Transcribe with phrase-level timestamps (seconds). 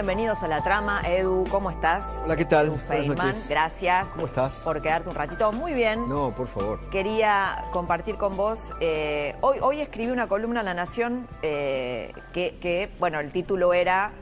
[0.00, 1.02] Bienvenidos a la trama.
[1.06, 2.22] Edu, ¿cómo estás?
[2.24, 2.68] Hola, ¿qué tal?
[2.68, 4.08] Edu Feynman, gracias.
[4.08, 4.54] ¿Cómo estás?
[4.64, 5.52] Por quedarte un ratito.
[5.52, 6.08] Muy bien.
[6.08, 6.80] No, por favor.
[6.88, 8.72] Quería compartir con vos.
[8.80, 13.74] eh, hoy, hoy escribí una columna en La Nación eh, que, que, bueno, el título
[13.74, 14.12] era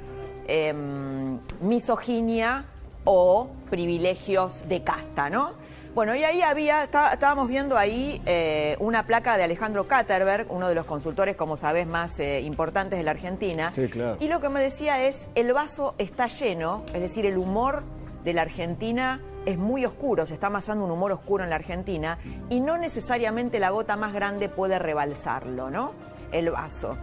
[0.48, 2.64] em, Misoginia
[3.04, 5.52] o privilegios de casta, ¿no?
[5.98, 10.68] Bueno, y ahí había, está- estábamos viendo ahí eh, una placa de Alejandro Katterberg, uno
[10.68, 13.72] de los consultores, como sabés, más eh, importantes de la Argentina.
[13.74, 14.16] Sí, claro.
[14.20, 17.82] Y lo que me decía es, el vaso está lleno, es decir, el humor
[18.22, 22.18] de la Argentina es muy oscuro, se está amasando un humor oscuro en la Argentina
[22.48, 25.94] y no necesariamente la gota más grande puede rebalsarlo, ¿no?
[26.30, 26.96] El vaso.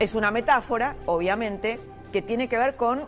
[0.00, 1.80] Es una metáfora, obviamente,
[2.12, 3.06] que tiene que ver con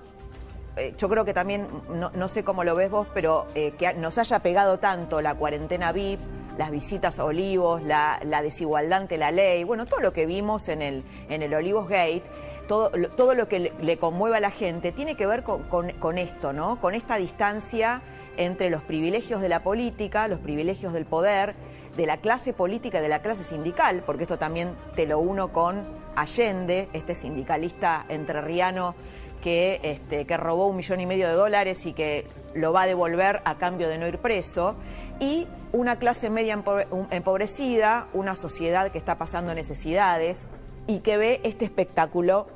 [0.97, 4.19] yo creo que también, no, no sé cómo lo ves vos, pero eh, que nos
[4.19, 6.21] haya pegado tanto la cuarentena VIP,
[6.59, 10.69] las visitas a Olivos, la, la desigualdad ante la ley, bueno, todo lo que vimos
[10.69, 12.23] en el, en el Olivos Gate,
[12.69, 15.91] todo, todo lo que le, le conmueve a la gente, tiene que ver con, con-
[15.93, 16.79] con esto, ¿no?
[16.81, 18.03] Con esta distancia
[18.37, 21.55] entre los privilegios de la política, los privilegios del poder,
[21.97, 25.53] de la clase política y de la clase sindical, porque esto también te lo uno
[25.53, 28.95] con Allende, este sindicalista entrerriano
[29.41, 32.87] que, este, que robó un millón y medio de dólares y que lo va a
[32.87, 34.77] devolver a cambio de no ir preso,
[35.19, 36.63] y una clase media
[37.11, 40.47] empobrecida, una sociedad que está pasando necesidades
[40.87, 42.49] y que ve este espectáculo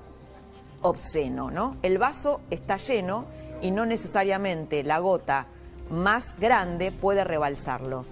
[0.82, 1.76] obsceno, ¿no?
[1.82, 3.26] El vaso está lleno
[3.62, 5.46] y no necesariamente la gota
[5.90, 8.04] más grande puede rebalsarlo.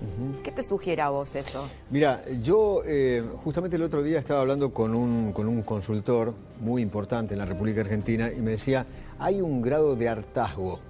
[0.42, 1.66] ¿Qué te sugiere a vos eso?
[1.90, 6.82] Mira, yo eh, justamente el otro día estaba hablando con un, con un consultor muy
[6.82, 8.86] importante en la República Argentina y me decía,
[9.18, 10.80] hay un grado de hartazgo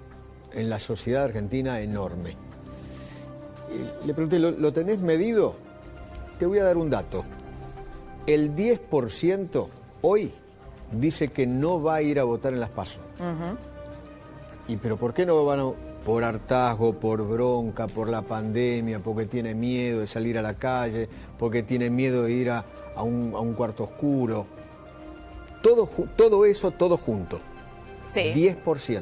[0.53, 2.35] en la sociedad argentina enorme.
[4.03, 5.55] Y le pregunté, ¿lo, lo tenés medido?
[6.37, 7.23] Te voy a dar un dato.
[8.27, 9.67] El 10%
[10.01, 10.31] hoy
[10.91, 13.01] dice que no va a ir a votar en las PASO.
[14.67, 15.71] ¿Y pero por qué no van a,
[16.05, 21.07] por hartazgo, por bronca, por la pandemia, porque tiene miedo de salir a la calle,
[21.37, 22.65] porque tiene miedo de ir a,
[22.95, 24.45] a un, a un cuarto oscuro?
[25.61, 25.87] Todo,
[26.17, 27.39] todo eso, todo junto.
[28.05, 28.33] Sí.
[28.35, 29.01] 10%.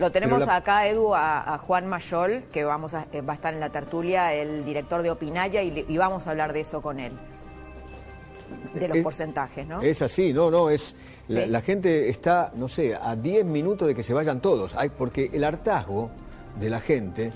[0.00, 3.36] Lo tenemos la- acá, Edu, a, a Juan Mayol, que vamos a- eh, va a
[3.36, 6.60] estar en la tertulia, el director de Opinaya, y, le- y vamos a hablar de
[6.60, 7.12] eso con él.
[8.74, 9.80] De los Es- porcentajes, ¿no?
[9.82, 10.94] Es así, no, no, es.
[11.28, 11.48] La, Sí.
[11.50, 14.74] la gente está, no sé, a 10 minutos de que se vayan todos.
[14.76, 16.10] Ay, porque el hartazgo
[16.58, 17.32] de la gente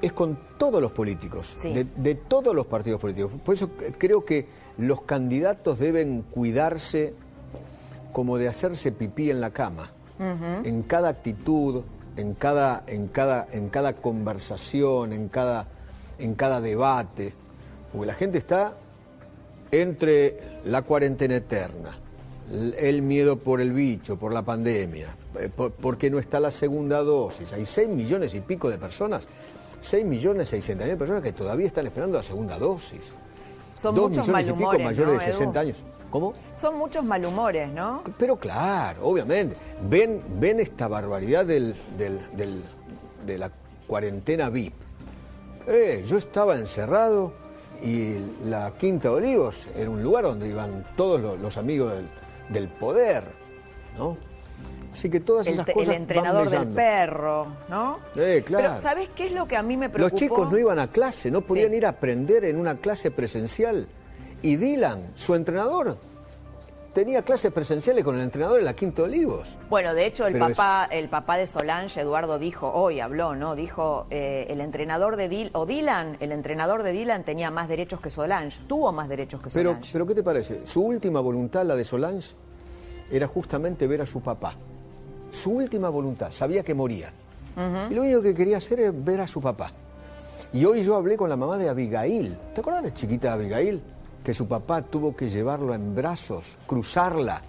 [0.00, 1.72] es con todos los políticos, Sí.
[1.72, 3.32] de, de todos los partidos políticos.
[3.44, 4.46] Por eso creo que
[4.78, 7.14] los candidatos deben cuidarse
[8.12, 9.90] como de hacerse pipí en la cama.
[10.64, 11.82] En cada actitud,
[12.16, 15.66] en cada, en cada, en cada conversación, en cada,
[16.18, 17.34] en cada debate.
[17.92, 18.74] Porque la gente está
[19.72, 21.98] entre la cuarentena eterna,
[22.78, 25.08] el miedo por el bicho, por la pandemia,
[25.40, 27.52] eh, por- porque no está la segunda dosis.
[27.54, 29.26] Hay 6 millones y pico de personas,
[29.80, 33.12] 6 millones 600 mil personas que todavía están esperando la segunda dosis.
[33.74, 35.32] Son Dos muchos millones y pico malhumores, mayores ¿no, de Edu?
[35.32, 35.76] 60 años.
[36.10, 36.34] ¿Cómo?
[36.58, 38.02] Son muchos malhumores, ¿no?
[38.18, 39.56] Pero claro, obviamente.
[39.88, 42.62] Ven, ven esta barbaridad del, del- del-
[43.24, 43.50] de la
[43.86, 44.74] cuarentena VIP.
[45.66, 47.32] Eh, yo estaba encerrado
[47.82, 48.16] y
[48.48, 52.06] la Quinta de Olivos era un lugar donde iban todos los, los amigos del,
[52.48, 53.24] del poder,
[53.98, 54.16] ¿no?
[54.94, 57.98] Así que todas El, esas el cosas van entrenador del perro, ¿no?
[58.14, 58.68] Eh, claro.
[58.70, 60.12] Pero ¿sabés qué es lo que a mí me preocupó?
[60.12, 61.76] Los chicos no iban a clase, no podían Sí.
[61.78, 63.88] ir a aprender en una clase presencial.
[64.42, 65.96] Y Dylan, su entrenador,
[66.92, 69.56] tenía clases presenciales con el entrenador en la Quinta Olivos.
[69.70, 73.56] Bueno, de hecho, el Pero papá, el papá de Solange, Eduardo, dijo, hoy habló, ¿no?
[73.56, 78.00] Dijo, eh, el entrenador de Dylan, o Dylan, el entrenador de Dylan tenía más derechos
[78.00, 79.88] que Solange, tuvo más derechos que Solange.
[79.92, 80.66] pero ¿qué te parece?
[80.66, 82.34] Su última voluntad, la de Solange,
[83.10, 84.54] era justamente ver a su papá.
[85.30, 87.12] Su última voluntad, sabía que moría.
[87.90, 89.72] Y lo único que quería hacer es ver a su papá.
[90.54, 92.36] Y hoy yo hablé con la mamá de Abigail.
[92.54, 93.82] ¿Te acuerdas de chiquita Abigail?
[94.24, 97.42] Que su papá tuvo que llevarlo en brazos, cruzarla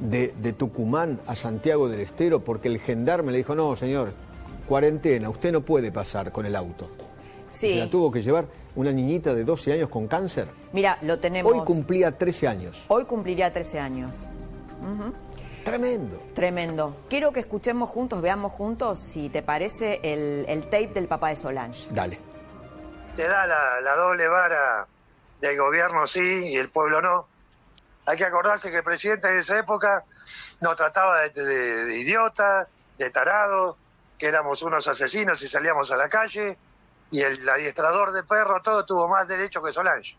[0.00, 4.12] de, de Tucumán a Santiago del Estero porque el gendarme le dijo, no, señor,
[4.66, 6.88] cuarentena, usted no puede pasar con el auto.
[7.48, 7.70] Sí.
[7.70, 8.46] Se la tuvo que llevar.
[8.76, 10.46] una niñita de 12 años con cáncer.
[10.72, 11.52] Mira, lo tenemos.
[11.52, 12.84] Hoy cumplía 13 años.
[12.88, 14.28] Hoy cumpliría 13 años.
[15.64, 16.20] Tremendo.
[16.34, 16.96] Tremendo.
[17.08, 21.36] Quiero que escuchemos juntos, veamos juntos, si te parece, el, el tape del papá de
[21.36, 21.88] Solange.
[21.90, 22.18] Dale.
[23.14, 24.86] Te da la, la doble vara
[25.40, 27.26] del gobierno sí y el pueblo no.
[28.06, 30.04] Hay que acordarse que el presidente de esa época
[30.60, 33.76] nos trataba de, de, de idiotas, de tarados,
[34.18, 36.58] que éramos unos asesinos y salíamos a la calle,
[37.10, 40.16] y el adiestrador de perro todo tuvo más derecho que Solange.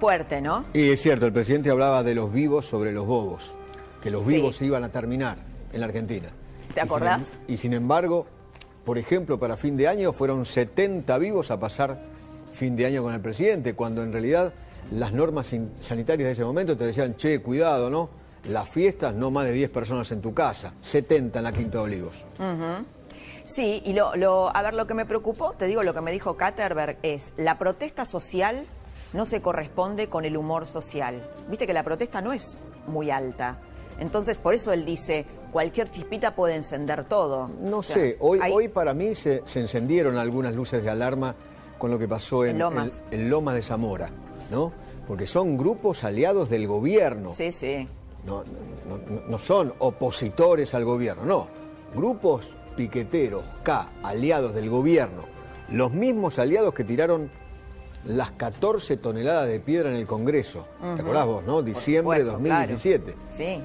[0.00, 0.64] Fuerte, ¿no?
[0.74, 3.54] Y es cierto, el presidente hablaba de los vivos sobre los bobos,
[4.00, 4.34] que los Sí.
[4.34, 5.38] vivos se iban a terminar
[5.72, 6.28] en la Argentina.
[6.28, 7.20] ¿Te Y sin acordás?
[7.20, 8.26] em- Y sin, embargo,
[8.84, 12.00] por ejemplo, para fin de año fueron 70 vivos a pasar
[12.52, 14.52] fin de año con el presidente, cuando en realidad
[14.90, 18.08] las normas sanitarias de ese momento te decían, che, cuidado, ¿no?
[18.44, 21.84] Las fiestas, no más de 10 personas en tu casa, 70 en la Quinta de
[21.84, 22.24] Olivos.
[23.44, 26.12] Sí, y lo, lo- a ver, lo que me preocupó, te digo, lo que me
[26.12, 28.66] dijo Katterberg es, la protesta social
[29.14, 31.22] no se corresponde con el humor social.
[31.48, 33.58] Viste que la protesta no es muy alta.
[33.98, 37.50] Entonces, por eso él dice, cualquier chispita puede encender todo.
[37.62, 40.90] No O sea, sé, hoy, hay- hoy para mí se, se encendieron algunas luces de
[40.90, 41.34] alarma
[41.78, 43.02] con lo que pasó en, En Lomas.
[43.10, 44.10] en- en Lomas de Zamora,
[44.50, 44.72] ¿no?
[45.06, 47.32] Porque son grupos aliados del gobierno.
[47.32, 47.88] Sí, sí.
[48.26, 48.44] No,
[49.28, 51.48] no- son opositores al gobierno, no.
[51.94, 55.24] Grupos piqueteros, K, aliados del gobierno.
[55.70, 57.30] Los mismos aliados que tiraron
[58.04, 60.66] las 14 toneladas de piedra en el Congreso.
[60.80, 61.62] ¿Te acordás vos, no?
[61.62, 63.12] Diciembre de supuesto, 2017.
[63.12, 63.18] claro.
[63.28, 63.60] Sí.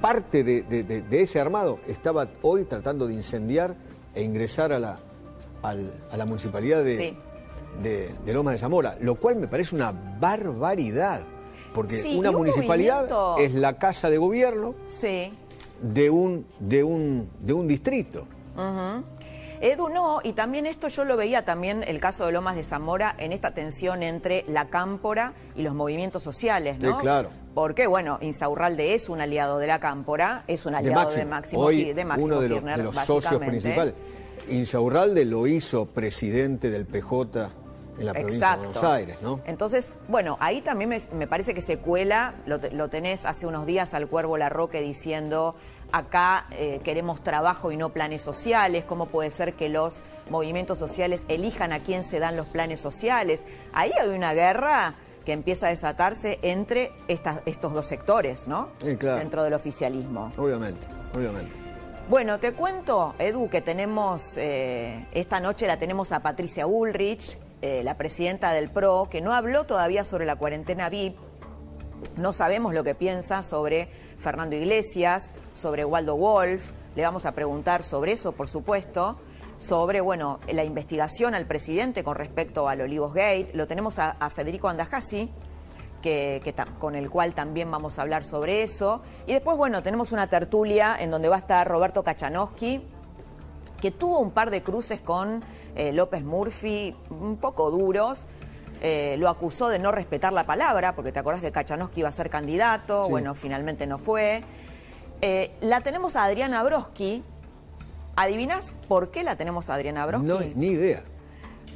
[0.00, 3.76] Parte de, de- de- de ese armado estaba hoy tratando de incendiar
[4.14, 4.98] e ingresar a la,
[5.62, 7.16] al- a la municipalidad de, Sí.
[7.82, 11.20] De, de Loma de Zamora, lo cual me parece una barbaridad.
[11.74, 15.32] Porque Sí, una un municipalidad movimiento- es la casa de gobierno Sí.
[15.80, 18.26] de un, de un, de un distrito.
[19.60, 23.14] Edu, no, y también esto yo lo veía también el caso de Lomas de Zamora
[23.16, 26.96] en esta tensión entre la cámpora y los movimientos sociales, ¿no?
[26.96, 27.30] Sí, claro.
[27.54, 31.20] Porque, bueno, Insaurralde es un aliado de la cámpora, es un De aliado Máximo.
[31.24, 33.94] de Máximo, Hoy de Máximo uno de los, Kirchner, de los socios principales.
[34.50, 37.48] Insaurralde lo hizo presidente del PJ
[37.98, 38.60] en la provincia Exacto.
[38.62, 39.40] de Buenos Aires, ¿no?
[39.44, 43.46] Entonces, bueno, ahí también me, me parece que se cuela, lo, te- lo tenés hace
[43.46, 45.54] unos días al Cuervo Larroque diciendo,
[45.92, 51.24] acá eh, queremos trabajo y no planes sociales, cómo puede ser que los movimientos sociales
[51.28, 53.44] elijan a quién se dan los planes sociales.
[53.74, 54.94] Ahí hay una guerra
[55.26, 58.70] que empieza a desatarse entre estas, estos dos sectores, ¿no?
[58.82, 59.18] Sí, claro.
[59.18, 60.32] Dentro del oficialismo.
[60.36, 60.86] Obviamente,
[61.16, 61.52] obviamente.
[62.08, 67.84] Bueno, te cuento, Edu, que tenemos, eh, esta noche la tenemos a Patricia Ulrich, eh,
[67.84, 71.16] la presidenta del PRO, que no habló todavía sobre la cuarentena VIP.
[72.16, 73.88] No sabemos lo que piensa sobre
[74.18, 76.72] Fernando Iglesias, sobre Waldo Wolf.
[76.96, 79.16] Le vamos a preguntar sobre eso, por supuesto.
[79.58, 83.50] Sobre, bueno, la investigación al presidente con respecto al Olivos Gate.
[83.54, 85.30] Lo tenemos a, Federico Andajasi,
[86.02, 89.02] que, con el cual también vamos a hablar sobre eso.
[89.28, 92.84] Y después, bueno, tenemos una tertulia en donde va a estar Roberto Kachanowski,
[93.80, 95.44] que tuvo un par de cruces con
[95.76, 98.26] eh, López Murphy, un poco duros.
[98.80, 102.12] Eh, lo acusó de no respetar la palabra, porque te acordás que Kachanowski iba a
[102.12, 103.10] ser candidato, Sí.
[103.10, 104.42] bueno, finalmente no fue.
[105.20, 107.22] Eh, la tenemos a Adriana Broski.
[108.16, 110.26] ¿Adivinás por qué la tenemos a Adriana Broski?
[110.26, 111.02] No, ni idea.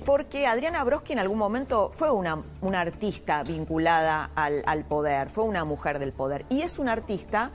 [0.04, 5.44] Porque Adriana Broski en algún momento fue una, una artista vinculada al, al poder, fue
[5.44, 6.44] una mujer del poder.
[6.48, 7.50] Y es una artista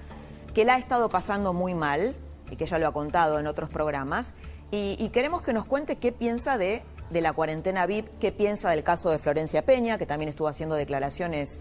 [0.54, 2.16] que la ha estado pasando muy mal,
[2.50, 4.34] y que ya lo ha contado en otros programas,
[4.72, 8.70] y, y queremos que nos cuente qué piensa de, de la cuarentena VIP, qué piensa
[8.72, 11.60] del caso de Florencia Peña, que también estuvo haciendo declaraciones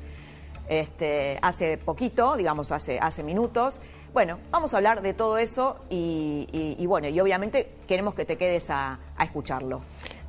[0.69, 3.81] este, hace poquito, digamos hace, hace minutos.
[4.13, 8.25] Bueno, vamos a hablar de todo eso y, y- y bueno, y obviamente queremos que
[8.25, 9.81] te quedes a- a escucharlo.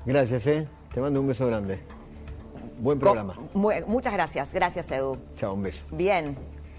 [0.06, 0.68] Gracias, ¿eh?
[0.94, 1.80] Te mando un beso grande.
[2.80, 3.36] Buen programa.
[3.54, 5.18] Mu- muchas gracias, gracias Edu.
[5.36, 5.84] Chao, un beso.
[5.92, 6.36] Bien,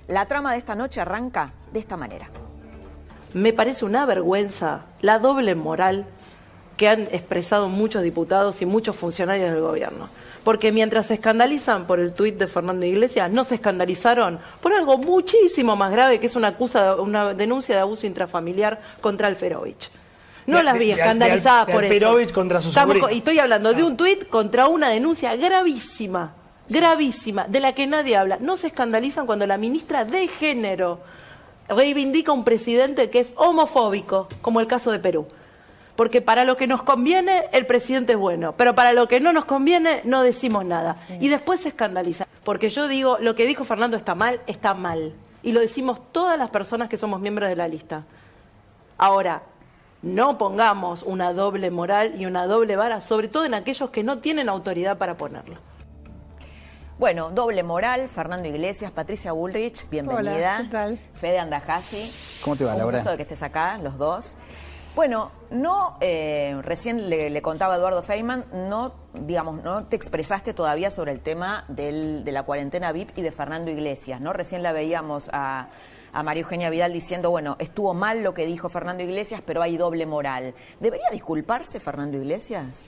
[0.08, 2.28] la trama de esta noche arranca de esta manera.
[3.34, 6.06] Me parece una vergüenza la doble moral
[6.76, 10.08] que han expresado muchos diputados y muchos funcionarios del gobierno.
[10.44, 14.98] Porque mientras se escandalizan por el tuit de Fernando Iglesias, no se escandalizaron por algo
[14.98, 19.90] muchísimo más grave, que es una, acusa, una denuncia de abuso intrafamiliar contra Alferovich.
[20.46, 21.92] No De- las vi de- de- escandalizadas de por eso.
[21.92, 23.06] Alperovich contra su Estamos sobrino.
[23.08, 26.32] co- Y estoy hablando de un tuit contra una denuncia gravísima,
[26.68, 28.38] gravísima, de la que nadie habla.
[28.40, 30.98] No se escandalizan cuando la ministra de Género
[31.72, 35.26] reivindica un presidente que es homofóbico, como el caso de Perú.
[35.96, 39.32] Porque para lo que nos conviene, el presidente es bueno, pero para lo que no
[39.32, 40.96] nos conviene, no decimos nada.
[41.20, 42.26] Y después se escandaliza.
[42.44, 45.12] Porque yo digo, lo que dijo Fernando está mal, está mal.
[45.42, 48.04] Y lo decimos todas las personas que somos miembros de la lista.
[48.96, 49.42] Ahora,
[50.02, 54.18] no pongamos una doble moral y una doble vara, sobre todo en aquellos que no
[54.18, 55.56] tienen autoridad para ponerlo.
[56.98, 60.58] Bueno, doble moral, Fernando Iglesias, Patricia Bullrich, bienvenida.
[60.58, 61.00] Hola, ¿qué tal?
[61.20, 62.12] Fede Andajasi.
[62.42, 62.98] ¿Cómo te va, Un Laura?
[62.98, 64.34] gusto de que estés acá, los dos.
[64.94, 70.52] Bueno, no, eh, recién le, le contaba a Eduardo Feynman, no, digamos, no te expresaste
[70.52, 74.34] todavía sobre el tema del- de la cuarentena VIP y de Fernando Iglesias, ¿no?
[74.34, 75.68] Recién la veíamos a,
[76.12, 79.78] a María Eugenia Vidal diciendo, bueno, estuvo mal lo que dijo Fernando Iglesias, pero hay
[79.78, 80.54] doble moral.
[80.78, 82.80] ¿Debería disculparse Fernando Iglesias?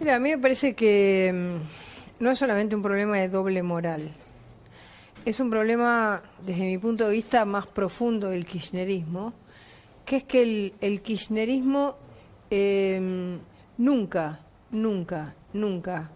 [0.00, 1.83] Mira, a mí me parece que mm,
[2.20, 4.10] no es solamente un problema de doble moral.
[5.24, 9.32] Es un problema, desde mi punto de vista, más profundo del kirchnerismo,
[10.04, 11.96] que es que el, el kirchnerismo
[12.50, 13.38] eh,
[13.78, 14.40] nunca,
[14.70, 16.10] nunca, nunca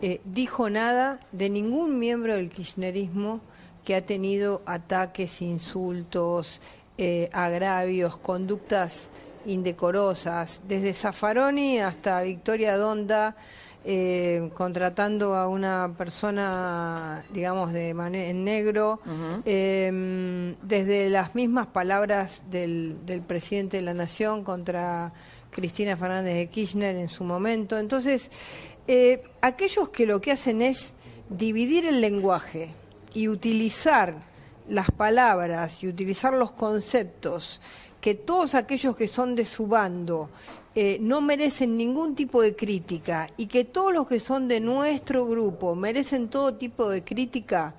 [0.00, 3.40] eh, dijo nada de ningún miembro del kirchnerismo
[3.84, 6.60] que ha tenido ataques, insultos,
[6.98, 9.08] eh, agravios, conductas
[9.46, 13.36] indecorosas, desde Zaffaroni hasta Victoria Donda,
[13.84, 19.00] eh, contratando a una persona, digamos, de en negro,
[19.44, 25.12] eh, desde las mismas palabras del, del presidente de la Nación contra
[25.50, 27.78] Cristina Fernández de Kirchner en su momento.
[27.78, 28.30] Entonces,
[28.88, 30.92] eh, aquellos que lo que hacen es
[31.28, 32.70] dividir el lenguaje
[33.14, 34.14] y utilizar
[34.68, 37.60] las palabras y utilizar los conceptos
[38.02, 40.28] que todos aquellos que son de su bando
[40.74, 45.24] eh, no merecen ningún tipo de crítica y que todos los que son de nuestro
[45.26, 47.74] grupo merecen todo tipo de crítica,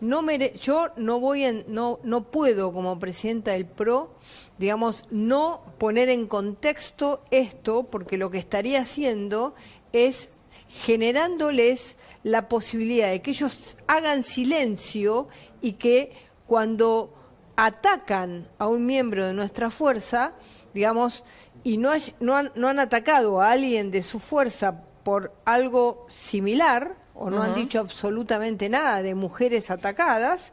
[0.00, 4.10] no mere- yo no voy en, no no puedo como presidenta del PRO,
[4.58, 9.54] digamos, no poner en contexto esto porque lo que estaría haciendo
[9.92, 10.28] es
[10.68, 15.28] generándoles la posibilidad de que ellos hagan silencio
[15.62, 16.12] y que
[16.46, 17.12] cuando
[17.56, 20.32] atacan a un miembro de nuestra fuerza,
[20.72, 21.24] digamos,
[21.62, 26.06] y no, hay- no, han, no han atacado a alguien de su fuerza por algo
[26.08, 30.52] similar, o no han dicho absolutamente nada de mujeres atacadas,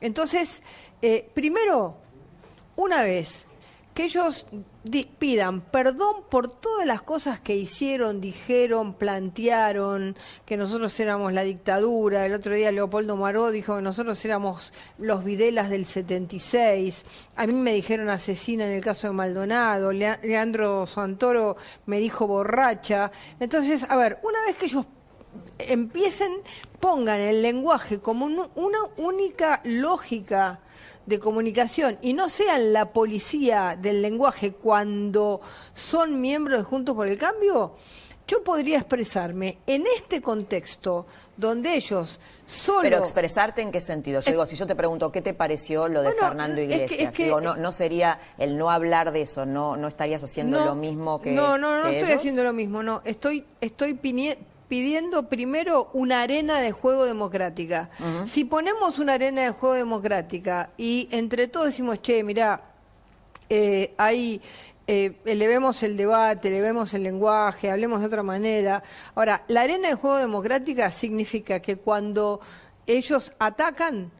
[0.00, 0.62] entonces,
[1.00, 1.96] eh, primero,
[2.76, 3.46] una vez
[3.94, 4.46] que ellos
[5.18, 12.24] pidan perdón por todas las cosas que hicieron, dijeron, plantearon, que nosotros éramos la dictadura.
[12.24, 17.04] El otro día Leopoldo Maró dijo que nosotros éramos los Videlas del 76.
[17.36, 19.92] A mí me dijeron asesina en el caso de Maldonado.
[19.92, 21.56] Lea- Leandro Santoro
[21.86, 23.10] me dijo borracha.
[23.40, 24.86] Entonces, a ver, una vez que ellos
[25.58, 26.32] empiecen,
[26.80, 30.60] pongan el lenguaje como un- una única lógica
[31.06, 35.40] de comunicación y no sean la policía del lenguaje cuando
[35.74, 37.74] son miembros de Juntos por el Cambio,
[38.28, 41.06] yo podría expresarme en este contexto
[41.36, 42.82] donde ellos solo...
[42.82, 44.20] Pero expresarte en qué sentido.
[44.20, 46.74] Yo digo, si yo te pregunto qué te pareció lo de Bueno, Fernando es que-
[46.84, 50.22] es Iglesias, que- digo, no, no sería el no hablar de eso, no, no estarías
[50.22, 52.20] haciendo No, lo mismo que No, no, no que estoy ellos?
[52.20, 53.02] haciendo lo mismo, no.
[53.04, 53.94] Estoy, estoy
[54.72, 57.90] pidiendo primero una arena de juego democrática.
[58.26, 62.72] Si ponemos una arena de juego democrática y entre todos decimos, che, mirá,
[63.50, 64.40] eh, ahí
[64.86, 68.82] eh, elevemos el debate, elevemos el lenguaje, hablemos de otra manera.
[69.14, 72.40] Ahora, la arena de juego democrática significa que cuando
[72.86, 74.10] ellos atacan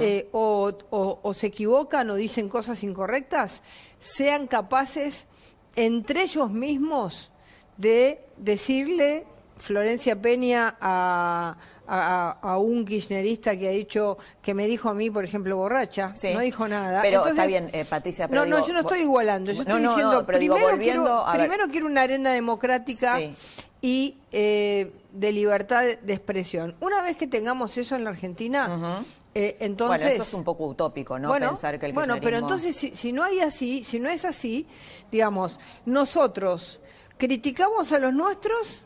[0.00, 3.60] eh, o, o- o se equivocan o dicen cosas incorrectas,
[3.98, 5.26] sean capaces
[5.74, 7.32] entre ellos mismos
[7.76, 11.56] de decirle Florencia Peña a,
[11.88, 16.14] a- a un kirchnerista que ha dicho, que me dijo a mí, por ejemplo, borracha,
[16.14, 16.34] Sí.
[16.34, 17.00] no dijo nada.
[17.02, 19.52] Pero Entonces- está bien, eh, Patricia, pero no, no, yo no estoy igualando.
[19.52, 21.40] Yo No, estoy no, no, diciendo, pero primero, quiero, a ver.
[21.48, 23.34] primero quiero una arena democrática Sí.
[23.80, 26.74] y eh, de libertad de, expresión.
[26.80, 29.02] Una vez que tengamos eso en la Argentina,
[29.34, 30.02] eh, entonces...
[30.02, 31.28] Bueno, eso es un poco utópico, ¿no?
[31.28, 34.24] Bueno, Pensar que el bueno, pero entonces si, si no hay así, si no es
[34.26, 34.66] así,
[35.10, 36.80] digamos, nosotros
[37.16, 38.82] criticamos a los nuestros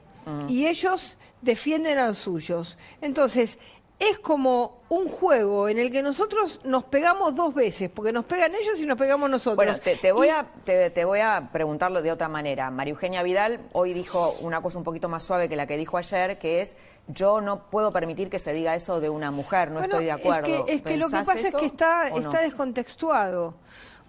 [0.49, 2.77] y ellos defienden a los suyos.
[3.01, 3.59] Entonces,
[3.99, 8.55] es como un juego en el que nosotros nos pegamos dos veces, porque nos pegan
[8.55, 9.57] ellos y nos pegamos nosotros.
[9.57, 12.71] Bueno, te, te voy Y- a, te, te voy a preguntarlo de otra manera.
[12.71, 15.99] María Eugenia Vidal hoy dijo una cosa un poquito más suave que la que dijo
[15.99, 16.77] ayer, que es
[17.09, 20.13] yo no puedo permitir que se diga eso de una mujer, no Bueno, estoy de
[20.13, 20.49] acuerdo.
[20.61, 22.17] Es que, es que lo que ¿Pensás pasa es que está, no?
[22.21, 23.55] está descontextuado.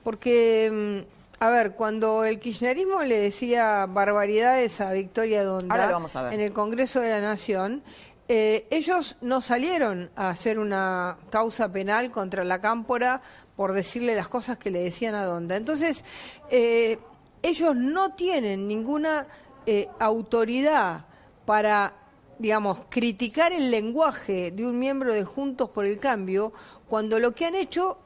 [0.03, 5.93] Porque, mm, a ver, cuando el kirchnerismo le decía barbaridades a Victoria Donda Ahora lo
[5.93, 6.33] vamos a ver.
[6.33, 7.81] en el Congreso de la Nación,
[8.27, 13.23] eh, ellos no salieron a hacer una causa penal contra la cámpora
[13.55, 15.55] por decirle las cosas que le decían a Donda.
[15.55, 16.05] Entonces,
[16.51, 16.99] eh,
[17.41, 19.25] ellos no tienen ninguna
[19.65, 21.05] eh, autoridad
[21.47, 21.95] para
[22.37, 26.53] digamos, criticar el lenguaje de un miembro de Juntos por el Cambio,
[26.87, 27.97] cuando lo que han hecho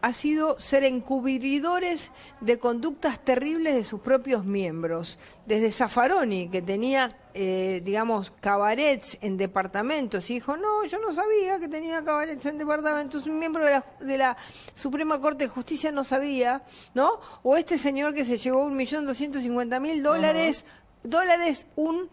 [0.00, 2.10] ha sido ser encubridores
[2.40, 5.18] de conductas terribles de sus propios miembros.
[5.46, 11.58] Desde Zaffaroni, que tenía, eh, digamos, cabarets en departamentos, y dijo, no, yo no sabía
[11.58, 14.36] que tenía cabarets en departamentos, un miembro de la, de la
[14.74, 16.62] Suprema Corte de Justicia no sabía,
[16.94, 17.20] ¿no?
[17.42, 20.64] O este señor que se llevó un millón doscientos cincuenta mil dólares,
[21.02, 22.08] dólares, un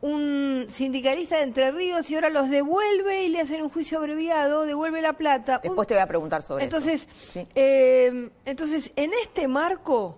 [0.00, 4.64] un sindicalista de Entre Ríos y ahora los devuelve y le hacen un juicio abreviado,
[4.64, 5.60] devuelve la plata.
[5.62, 7.46] Después te voy a preguntar sobre entonces, eso.
[7.54, 10.16] Eh, entonces, en este marco,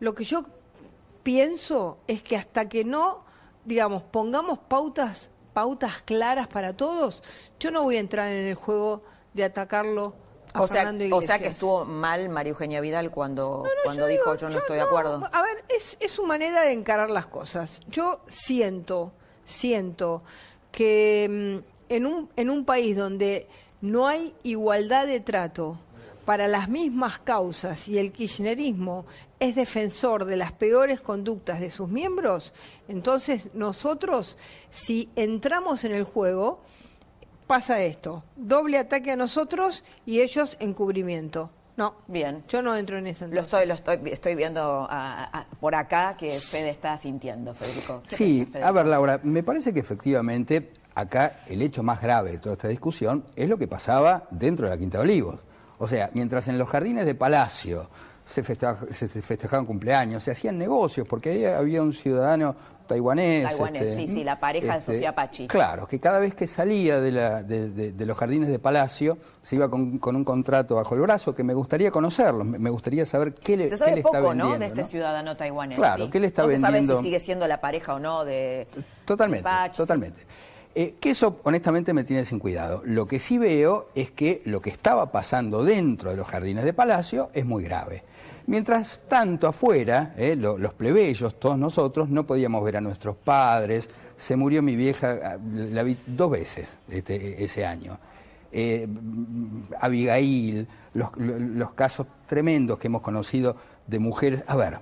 [0.00, 0.44] lo que yo
[1.22, 3.24] pienso es que hasta que no,
[3.64, 7.22] digamos, pongamos pautas, pautas claras para todos,
[7.60, 9.02] yo no voy a entrar en el juego
[9.34, 10.14] de atacarlo
[10.58, 14.58] o sea, o sea que estuvo mal María Eugenia Vidal cuando, cuando dijo yo no
[14.58, 15.28] estoy de acuerdo.
[15.32, 17.80] A ver, es, es su manera de encarar las cosas.
[17.88, 19.12] Yo siento,
[19.44, 20.22] siento
[20.72, 23.48] que mm, en, un, en un país donde
[23.80, 25.78] no hay igualdad de trato
[26.24, 29.06] para las mismas causas y el kirchnerismo
[29.38, 32.52] es defensor de las peores conductas de sus miembros,
[32.88, 34.36] entonces nosotros,
[34.70, 36.62] si entramos en el juego,
[37.46, 41.50] pasa esto, doble ataque a nosotros y ellos encubrimiento.
[41.76, 42.42] No, bien.
[42.48, 43.26] Yo no entro en eso.
[43.26, 44.88] Lo estoy, lo estoy, estoy viendo
[45.60, 48.02] por acá que Fede está sintiendo, Federico.
[48.06, 52.54] Sí, a ver, Laura, me parece que efectivamente acá el hecho más grave de toda
[52.54, 55.40] esta discusión es lo que pasaba dentro de la Quinta de Olivos.
[55.78, 57.90] O sea, mientras en los jardines de Palacio
[58.24, 63.48] se, se festejaban cumpleaños, se hacían negocios, porque ahí había un ciudadano taiwanés.
[63.48, 65.48] Taiwanés, este, sí, sí, la pareja de este, Sofía Pachi.
[65.48, 69.70] Claro, que cada vez que salía de, la, de, los jardines de Palacio se iba
[69.70, 73.68] con, un contrato bajo el brazo que me gustaría conocerlo, me gustaría saber qué le,
[73.68, 74.52] se sabe qué poco, está vendiendo.
[74.54, 74.58] ¿no?
[74.58, 75.78] De este ciudadano taiwanés.
[75.78, 76.78] Claro, ¿qué le está no vendiendo?
[76.78, 78.66] Se sabe si sigue siendo la pareja o no de.
[79.04, 80.22] Totalmente, totalmente.
[80.78, 82.82] Eh, que eso honestamente me tiene sin cuidado.
[82.84, 86.74] Lo que sí veo es que lo que estaba pasando dentro de los jardines de
[86.74, 88.04] Palacio es muy grave.
[88.46, 93.88] Mientras tanto, afuera, eh, los plebeyos, todos nosotros, no podíamos ver a nuestros padres.
[94.16, 97.98] Se murió mi vieja, ah, la vi dos veces este, ese año.
[98.52, 98.86] Eh,
[99.80, 103.56] Abigail, los, casos tremendos que hemos conocido
[103.88, 104.44] de mujeres.
[104.46, 104.78] A ver,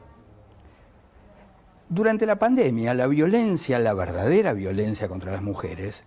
[1.89, 6.05] durante la pandemia, la violencia, la verdadera violencia contra las mujeres,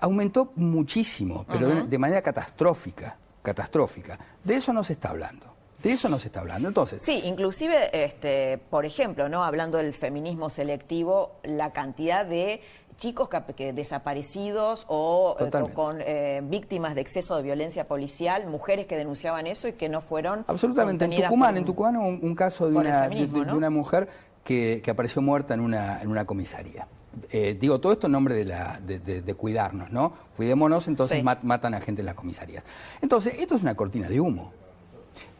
[0.00, 4.18] aumentó muchísimo, pero de, manera catastrófica, catastrófica.
[4.42, 5.57] De eso no se está hablando.
[5.82, 6.68] De eso no se está hablando.
[6.68, 12.60] Entonces, sí, inclusive, este, por ejemplo, no hablando del feminismo selectivo, la cantidad de
[12.96, 18.96] chicos que, desaparecidos o eh, con eh, víctimas de exceso de violencia policial, mujeres que
[18.96, 21.04] denunciaban eso y que no fueron absolutamente.
[21.04, 24.08] En Tucumán, en Tucumán un, un caso de una, de, una mujer
[24.42, 26.88] que, apareció muerta en una, en una comisaría.
[27.30, 30.12] Eh, digo todo esto en nombre de, la, de, cuidarnos, ¿no?
[30.36, 32.64] Cuidémonos, entonces matan a gente en las comisarías.
[33.00, 34.52] Entonces, esto es una cortina de humo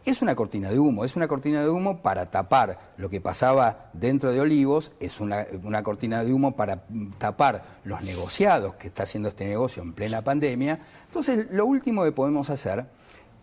[0.05, 3.89] es una cortina de humo, es una cortina de humo para tapar lo que pasaba
[3.93, 5.45] dentro de Olivos, es una,
[5.83, 6.83] cortina de humo para
[7.17, 10.79] tapar los negociados que está haciendo este negocio en plena pandemia.
[11.05, 12.85] Entonces, lo último que podemos hacer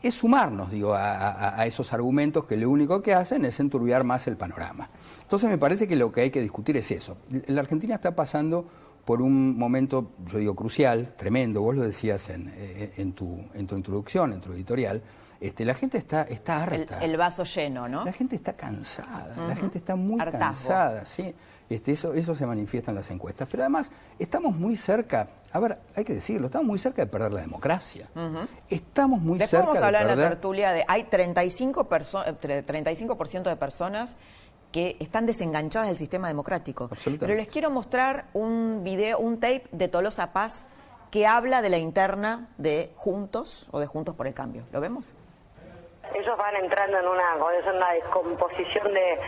[0.03, 4.37] es sumarnos, digo, a, esos argumentos que lo único que hacen es enturbiar más el
[4.37, 4.91] panorama.
[5.23, 7.17] Entonces, me parece que lo que hay que discutir es eso.
[7.47, 8.67] La Argentina está pasando
[9.05, 12.53] por un momento, yo digo, crucial, tremendo, vos lo decías en,
[12.97, 15.03] en, tu, en tu introducción, en tu editorial,
[15.41, 17.03] este, la gente está, está harta.
[17.03, 18.05] El, vaso lleno, ¿no?
[18.05, 21.35] La gente está cansada, la gente está muy cansada, sí.
[21.69, 23.49] Este, eso, eso se manifiesta en las encuestas.
[23.51, 27.33] Pero además, estamos muy cerca, a ver, hay que decirlo, estamos muy cerca de perder
[27.33, 28.09] la democracia.
[28.71, 30.85] Estamos muy Después cerca vamos a hablar de en la tertulia de.
[30.87, 34.17] Hay 35%, perso 35 de personas
[34.71, 36.89] que están desenganchadas del sistema democrático.
[37.19, 40.67] Pero les quiero mostrar un video, un tape de Tolosa Paz
[41.11, 44.65] que habla de la interna de Juntos o de Juntos por el Cambio.
[44.73, 45.07] ¿Lo vemos?
[46.15, 49.19] Ellos van entrando en una, una descomposición de,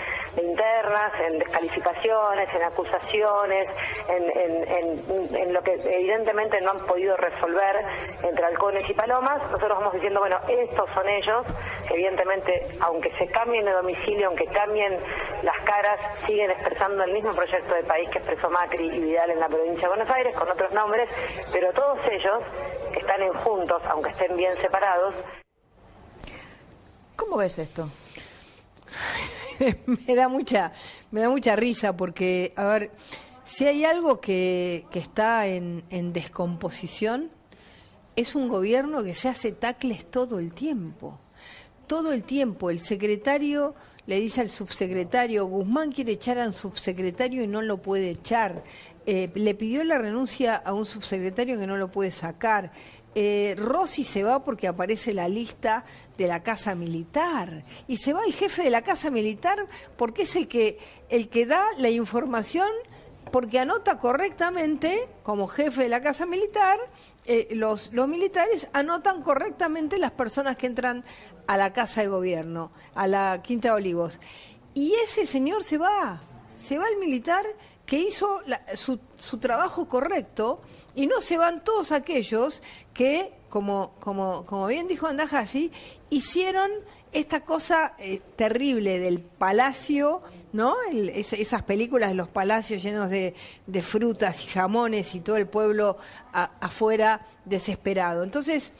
[0.42, 3.68] internas, en descalificaciones, en acusaciones,
[4.08, 7.76] en, lo que evidentemente no han podido resolver
[8.22, 9.42] entre halcones y palomas.
[9.50, 11.46] Nosotros vamos diciendo, bueno, estos son ellos,
[11.86, 14.98] que evidentemente, aunque se cambien de domicilio, aunque cambien
[15.42, 19.40] las caras, siguen expresando el mismo proyecto de país que expresó Macri y Vidal en
[19.40, 21.08] la provincia de Buenos Aires, con otros nombres,
[21.52, 22.42] pero todos ellos
[22.94, 25.14] están en juntos, aunque estén bien separados,
[27.18, 27.90] ¿Cómo ves esto?
[30.06, 30.72] me da mucha,
[31.10, 32.92] me da mucha risa porque, a ver,
[33.44, 37.28] si hay algo que, está en, en, descomposición,
[38.14, 41.18] es un gobierno que se hace tacles todo el tiempo.
[41.88, 42.70] Todo el tiempo.
[42.70, 43.74] El secretario
[44.06, 48.62] le dice al subsecretario, Guzmán quiere echar a un subsecretario y no lo puede echar.
[49.06, 52.70] Eh, le pidió la renuncia a un subsecretario que no lo puede sacar.
[53.20, 55.84] Eh, Rossi se va porque aparece la lista
[56.16, 57.64] de la Casa Militar.
[57.88, 60.78] Y se va el jefe de la Casa Militar porque es el que,
[61.08, 62.68] el que da la información
[63.32, 66.78] porque anota correctamente, como jefe de la Casa Militar,
[67.26, 71.04] eh, los, los militares anotan correctamente las personas que entran
[71.48, 74.20] a la Casa de Gobierno, a la Quinta de Olivos.
[74.74, 76.22] Y ese señor se va,
[76.56, 77.44] se va el militar
[77.88, 78.42] que hizo
[78.74, 80.60] su, su, trabajo correcto
[80.94, 85.72] y no se van todos aquellos que, como, como, como bien dijo Andajasi,
[86.10, 86.70] hicieron
[87.12, 90.20] esta cosa eh, terrible del palacio,
[90.52, 90.76] ¿no?
[90.92, 93.34] esas películas de los palacios llenos de,
[93.80, 95.96] frutas y jamones y todo el pueblo
[96.30, 98.22] afuera desesperado.
[98.22, 98.74] Entonces,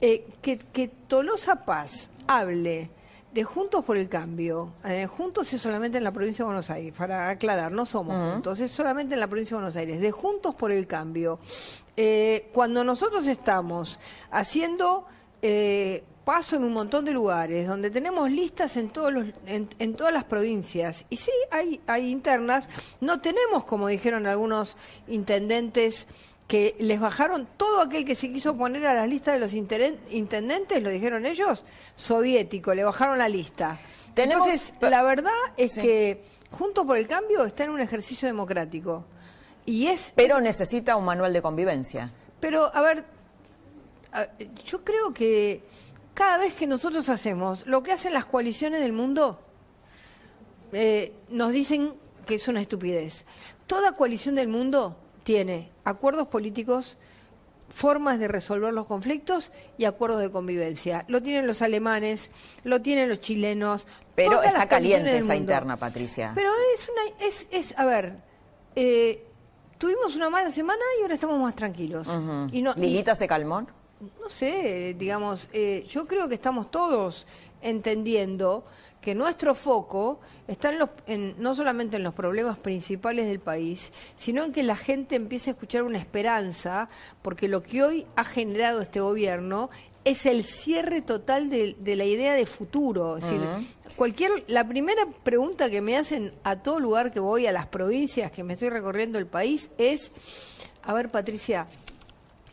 [0.00, 2.90] eh, que, que, Tolosa Paz hable
[3.32, 6.94] de Juntos por el Cambio, eh, Juntos es solamente en la provincia de Buenos Aires,
[6.96, 10.54] para aclarar, no somos juntos, es solamente en la provincia de Buenos Aires, de Juntos
[10.54, 11.38] por el Cambio.
[12.52, 13.98] cuando nosotros estamos
[14.30, 15.06] haciendo
[16.24, 20.24] paso en un montón de lugares, donde tenemos listas en, todos los, en, todas las
[20.24, 21.04] provincias.
[21.10, 22.68] Y sí, hay, hay internas.
[23.00, 24.76] No tenemos, como dijeron algunos
[25.08, 26.06] intendentes,
[26.52, 30.82] que les bajaron todo aquel que se quiso poner a la lista de los intendentes,
[30.82, 31.64] lo dijeron ellos,
[31.96, 33.78] soviético, le bajaron la lista.
[34.14, 39.06] Entonces, la verdad es que Junto por el Cambio está en un ejercicio democrático.
[39.64, 40.12] Y es...
[40.14, 42.12] Pero necesita un manual de convivencia.
[42.38, 43.06] Pero, a ver,
[44.66, 45.62] yo creo que
[46.12, 49.40] cada vez que nosotros hacemos lo que hacen las coaliciones del mundo,
[50.74, 51.94] eh, nos dicen
[52.26, 53.24] que es una estupidez.
[53.66, 56.96] Toda coalición del mundo tiene acuerdos políticos,
[57.68, 61.04] formas de resolver los conflictos y acuerdos de convivencia.
[61.08, 62.30] Lo tienen los alemanes,
[62.64, 63.86] lo tienen los chilenos.
[64.14, 66.32] Pero está caliente esa interna, Patricia.
[66.34, 68.16] Pero es una, es, es a ver,
[68.76, 69.24] eh,
[69.78, 72.08] tuvimos una mala semana y ahora estamos más tranquilos.
[72.52, 73.66] y no, ¿Lilita se calmó?
[74.20, 77.26] no sé, digamos, eh, yo creo que estamos todos
[77.60, 78.64] entendiendo
[79.02, 83.92] que nuestro foco está en los, en, no solamente en los problemas principales del país,
[84.16, 86.88] sino en que la gente empiece a escuchar una esperanza,
[87.20, 89.70] porque lo que hoy ha generado este gobierno
[90.04, 93.18] es el cierre total de, la idea de futuro.
[93.18, 93.40] Es decir,
[93.96, 98.30] cualquier, la primera pregunta que me hacen a todo lugar que voy, a las provincias
[98.30, 100.12] que me estoy recorriendo el país, es,
[100.82, 101.66] a ver, Patricia,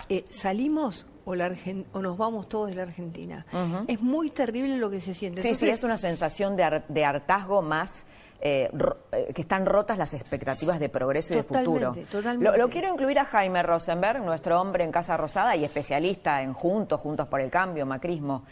[0.10, 3.46] eh, ¿salimos o, nos vamos todos de la Argentina.
[3.88, 5.42] Es muy terrible lo que se siente.
[5.42, 8.06] Sí, sí, es una sensación de, hartazgo más...
[8.42, 8.72] Eh,
[9.12, 11.94] eh, que están rotas las expectativas de progreso y de futuro.
[12.10, 12.58] Totalmente.
[12.58, 17.02] Lo, quiero incluir a Jaime Rosenberg, nuestro hombre en Casa Rosada y especialista en Juntos,
[17.02, 18.46] Juntos por el Cambio, Macrismo.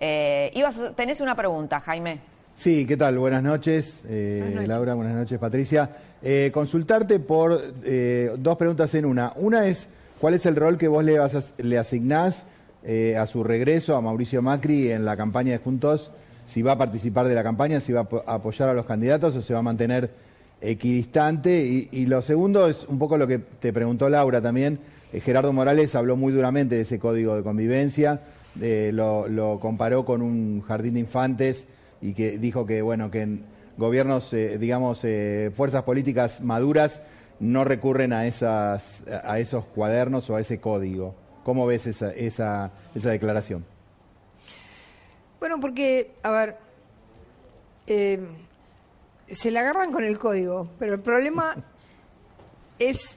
[0.00, 2.18] Eh, ibas, tenés una pregunta, Jaime.
[2.56, 3.16] Sí, ¿qué tal?
[3.16, 5.88] Buenas noches, eh, Laura, buenas noches, Patricia.
[6.52, 7.62] consultarte por
[8.38, 9.34] dos preguntas en una.
[9.36, 9.88] Una es
[10.20, 12.44] ¿Cuál es el rol que vos le, vas le asignás
[12.82, 16.10] eh, a su regreso a Mauricio Macri en la campaña de Juntos?
[16.44, 19.42] Si va a participar de la campaña, si va a apoyar a los candidatos o
[19.42, 20.10] se va a mantener
[20.60, 21.88] equidistante.
[21.92, 24.80] Y, lo segundo es un poco lo que te preguntó Laura también.
[25.12, 28.20] Eh, Gerardo Morales habló muy duramente de ese código de convivencia,
[28.60, 31.68] eh, lo, comparó con un jardín de infantes
[32.02, 33.42] y que dijo que, bueno, que en
[33.76, 35.06] gobiernos, digamos,
[35.54, 37.02] fuerzas políticas maduras
[37.40, 41.14] no recurren a, esas, a esos cuadernos o a ese código.
[41.44, 43.64] ¿Cómo ves esa, esa, esa declaración?
[45.40, 46.56] Bueno, porque, a ver,
[47.86, 48.20] eh,
[49.28, 51.56] se la agarran con el código, pero el problema
[52.78, 53.16] es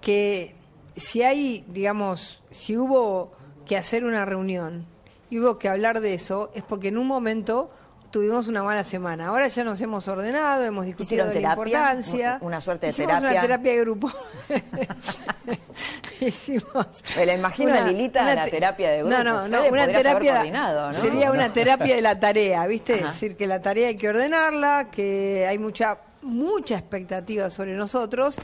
[0.00, 0.54] que
[0.96, 3.32] si hay, digamos, si hubo
[3.66, 4.84] que hacer una reunión
[5.30, 7.68] y hubo que hablar de eso, es porque en un momento
[8.10, 9.28] tuvimos una mala semana.
[9.28, 12.38] Ahora ya nos hemos ordenado, hemos discutido la importancia.
[12.40, 13.30] Una suerte de Hicimos terapia.
[13.30, 14.10] una terapia de grupo.
[16.20, 19.10] Hicimos Me la imagino a Lilita la terapia de grupo.
[19.10, 22.96] No, no, no una terapia sería una terapia de la tarea, ¿viste?
[22.96, 28.36] Es decir, que la tarea hay que ordenarla, que hay mucha mucha expectativa sobre nosotros,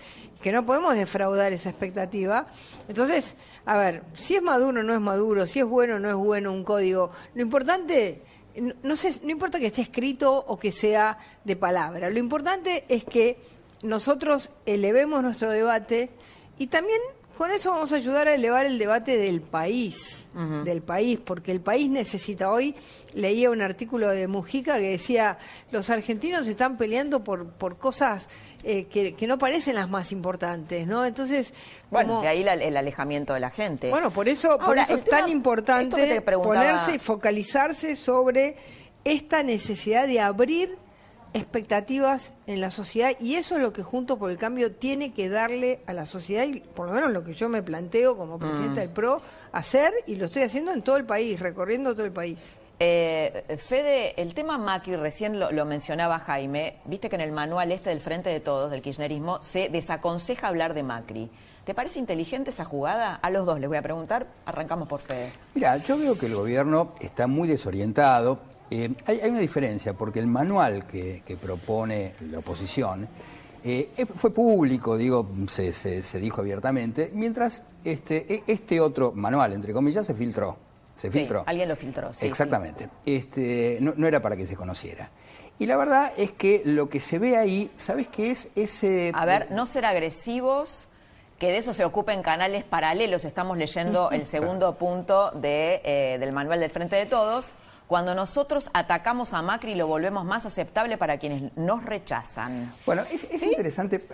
[0.43, 2.47] que no podemos defraudar esa expectativa.
[2.89, 6.09] Entonces, a ver, si es maduro o no es maduro, si es bueno o no
[6.09, 8.23] es bueno un código, lo importante
[8.83, 13.05] no, sé, no importa que esté escrito o que sea de palabra, lo importante es
[13.05, 13.39] que
[13.83, 16.11] nosotros elevemos nuestro debate
[16.59, 17.01] y también
[17.37, 20.27] con eso vamos a ayudar a elevar el debate del país,
[20.65, 22.75] del país, porque el país necesita hoy,
[23.15, 25.39] leía un artículo de Mujica que decía,
[25.71, 28.29] los argentinos están peleando por, por cosas
[28.65, 31.05] eh, que, no parecen las más importantes, ¿no?
[31.05, 31.53] Entonces...
[31.91, 33.91] Bueno, de ahí el alejamiento de la gente.
[33.91, 38.57] Bueno, por eso, por eso es tan importante ponerse y focalizarse sobre
[39.05, 40.77] esta necesidad de abrir
[41.37, 45.29] expectativas en la sociedad y eso es lo que Juntos por el Cambio tiene que
[45.29, 48.73] darle a la sociedad y por lo menos lo que yo me planteo como presidenta
[48.73, 48.85] mm.
[48.85, 49.21] del PRO
[49.53, 52.55] hacer y lo estoy haciendo en todo el país, recorriendo todo el país.
[52.79, 57.91] Eh, Fede, el tema Macri, recién lo, mencionaba Jaime, viste que en el manual este
[57.91, 61.31] del Frente de Todos, del kirchnerismo, se desaconseja hablar de Macri.
[61.65, 63.15] ¿Te parece inteligente esa jugada?
[63.15, 65.33] A los dos les voy a preguntar, arrancamos por Fede.
[65.55, 68.39] Mira, yo veo que el gobierno está muy desorientado
[68.71, 73.09] eh, hay, una diferencia, porque el manual que, propone la oposición
[73.65, 79.73] eh, fue público, digo, se, se, dijo abiertamente, mientras este, e, este otro manual, entre
[79.73, 80.57] comillas, se filtró.
[80.97, 81.45] Se filtró.
[81.47, 82.27] alguien lo filtró, sí.
[82.27, 82.89] Exactamente.
[83.05, 85.11] Este, no, no, era para que se conociera.
[85.59, 88.49] Y la verdad es que lo que se ve ahí, ¿sabes qué es?
[88.57, 89.13] Ese...
[89.15, 90.87] A ver, no ser agresivos
[91.39, 93.25] que de eso se ocupen canales paralelos.
[93.25, 97.53] Estamos leyendo el segundo punto de, eh, del manual del Frente de Todos
[97.87, 102.73] cuando nosotros atacamos a Macri lo volvemos más aceptable para quienes nos rechazan.
[102.85, 104.07] Bueno, es, interesante.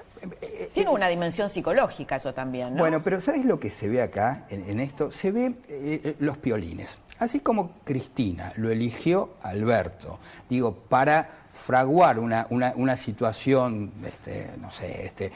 [0.74, 2.80] Tiene una dimensión psicológica eso también, ¿no?
[2.80, 5.11] Bueno, pero ¿sabes lo que se ve acá en, esto?
[5.11, 6.98] Se ve eh, eh, los piolines.
[7.18, 15.06] Así como Cristina lo eligió Alberto, digo, para fraguar una, una, situación, este, no sé,
[15.06, 15.32] este,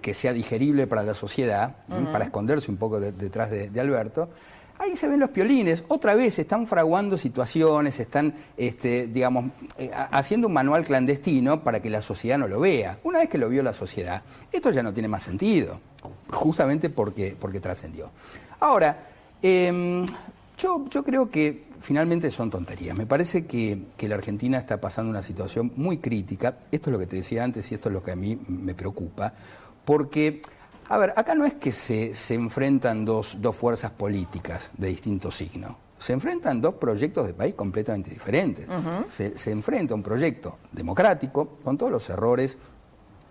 [0.00, 1.74] que sea digerible para la sociedad,
[2.12, 4.30] para esconderse un poco detrás de Alberto,
[4.78, 9.46] Ahí se ven los piolines, otra vez están fraguando situaciones, están, este, digamos,
[9.78, 12.98] eh, haciendo un manual clandestino para que la sociedad no lo vea.
[13.02, 15.80] Una vez que lo vio la sociedad, esto ya no tiene más sentido,
[16.28, 18.10] justamente porque, porque trascendió.
[18.60, 19.08] Ahora,
[19.40, 20.04] em,
[20.58, 22.96] yo, yo creo que finalmente son tonterías.
[22.96, 26.58] Me parece que, que, la Argentina está pasando una situación muy crítica.
[26.70, 28.74] Esto es lo que te decía antes y esto es lo que a mí me
[28.74, 29.32] preocupa,
[29.84, 30.42] porque
[30.88, 35.78] a ver, acá no es que se, enfrentan dos, fuerzas políticas de distinto signo.
[35.98, 38.68] Se enfrentan dos proyectos de país completamente diferentes.
[39.08, 42.58] se, enfrenta un proyecto democrático, con todos los errores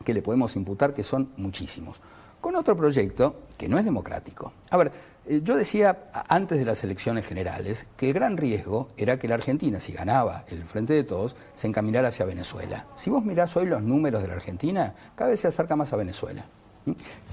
[0.03, 2.01] que le podemos imputar, que son muchísimos,
[2.41, 4.51] con otro proyecto que no es democrático.
[4.69, 4.91] A ver,
[5.25, 9.35] eh, yo decía antes de las elecciones generales que el gran riesgo era que la
[9.35, 12.85] Argentina, si ganaba el Frente de Todos, se encaminara hacia Venezuela.
[12.95, 15.95] Si vos mirás hoy los números de la Argentina, cada vez se acerca más a
[15.95, 16.45] Venezuela.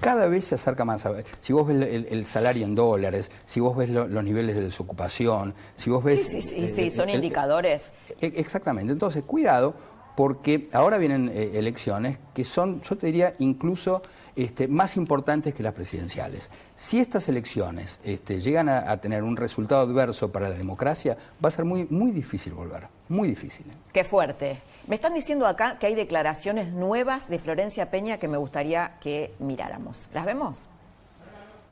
[0.01, 1.07] Cada vez se acerca más.
[1.07, 5.55] A, si vos ves el, salario en dólares, si vos ves los niveles de desocupación,
[5.77, 6.27] si vos ves...
[6.27, 7.83] Sí, sí, sí, son indicadores.
[8.21, 8.93] E, exactamente.
[8.93, 9.75] Entonces, cuidado,
[10.17, 14.03] porque ahora vienen eh, elecciones que son, yo te diría, incluso
[14.35, 16.51] este, más importantes que las presidenciales.
[16.75, 21.51] Si estas elecciones este, llegan a, tener un resultado adverso para la democracia, va a
[21.51, 23.67] ser muy, muy difícil volver, muy difícil.
[23.93, 24.61] Qué fuerte.
[24.89, 29.33] Me están diciendo acá que hay declaraciones nuevas de Florencia Peña que me gustaría que
[29.39, 30.09] miráramos.
[30.13, 30.59] ¿Las vemos?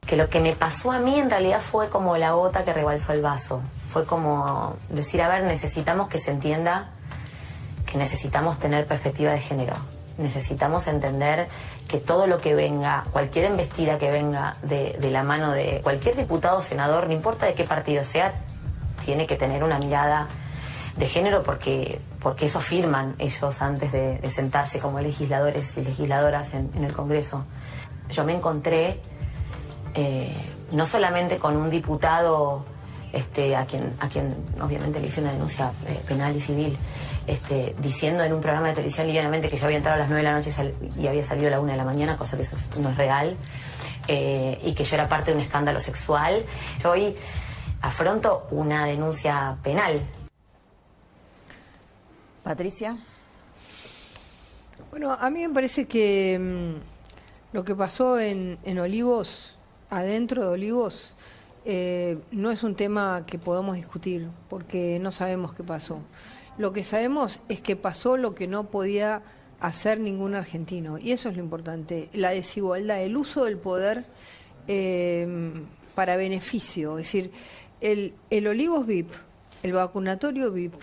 [0.07, 3.13] Que lo que me pasó a mí en realidad fue como la gota que rebalsó
[3.13, 3.63] el vaso.
[3.87, 6.91] Fue como decir, a ver, necesitamos que se entienda
[7.85, 9.75] que necesitamos tener perspectiva de género.
[10.17, 11.49] Necesitamos entender
[11.89, 16.15] que todo lo que venga, cualquier embestida que venga de, de la mano de cualquier
[16.15, 18.35] diputado o senador, no importa de qué partido sea,
[19.05, 20.29] tiene que tener una mirada
[21.01, 26.71] de género porque, porque eso firman ellos antes de, sentarse como legisladores y legisladoras en,
[26.85, 27.47] el Congreso.
[28.11, 29.01] Yo me encontré
[29.95, 30.37] eh,
[30.73, 32.67] no solamente con un diputado
[33.15, 34.29] este, a, quien, a quien
[34.61, 36.77] obviamente le hice una denuncia eh, penal y civil,
[37.27, 40.23] este, diciendo en un programa de televisión livianamente que yo había entrado a las 9
[40.23, 40.53] de la noche
[40.99, 43.39] y había salido a la 1 de la mañana, cosa que eso no es real,
[44.07, 46.45] eh, y que yo era parte de un escándalo sexual.
[46.83, 47.17] Yo hoy
[47.81, 49.99] afronto una denuncia penal
[52.43, 52.99] Patricia.
[54.91, 61.15] Bueno, a mí me parece que mm, lo que pasó en, Olivos, adentro de Olivos,
[61.65, 66.01] eh, no es un tema que podamos discutir, porque no sabemos qué pasó.
[66.59, 69.23] Lo que sabemos es que pasó lo que no podía
[69.61, 74.07] hacer ningún argentino, y eso es lo importante, la desigualdad, el uso del poder
[74.67, 75.53] eh,
[75.95, 77.31] para beneficio, es decir,
[77.81, 79.13] el, el Olivos VIP,
[79.63, 80.75] el vacunatorio VIP,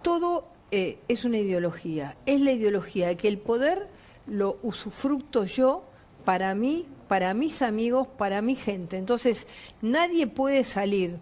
[0.00, 2.16] todo eh, es una ideología.
[2.26, 3.88] Es la ideología de que el poder
[4.26, 5.84] lo usufructo yo
[6.24, 8.96] para mí, para mis amigos, para mi gente.
[8.96, 9.46] Entonces,
[9.80, 11.18] nadie puede salir,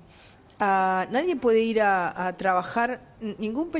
[0.58, 3.02] nadie puede ir a trabajar,
[3.38, 3.70] ningún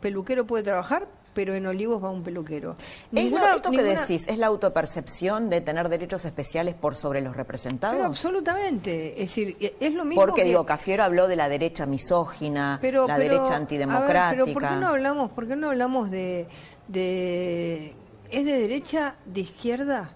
[0.00, 2.76] peluquero puede trabajar pero en Olivos va un peluquero.
[3.12, 4.24] ¿Es esto que decís?
[4.26, 8.00] ¿Es la autopercepción de tener derechos especiales por sobre los representados?
[8.04, 9.12] absolutamente.
[9.22, 10.24] Es decir, es lo mismo.
[10.24, 14.30] Porque, digo, Cafiero habló de la derecha misógina, la derecha antidemocrática.
[14.30, 16.48] pero ¿por qué no hablamos, por qué no hablamos de,
[16.88, 17.94] de.
[18.30, 20.12] ¿Es de derecha, de izquierda?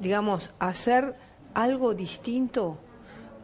[0.00, 1.16] Digamos, hacer
[1.54, 2.78] algo distinto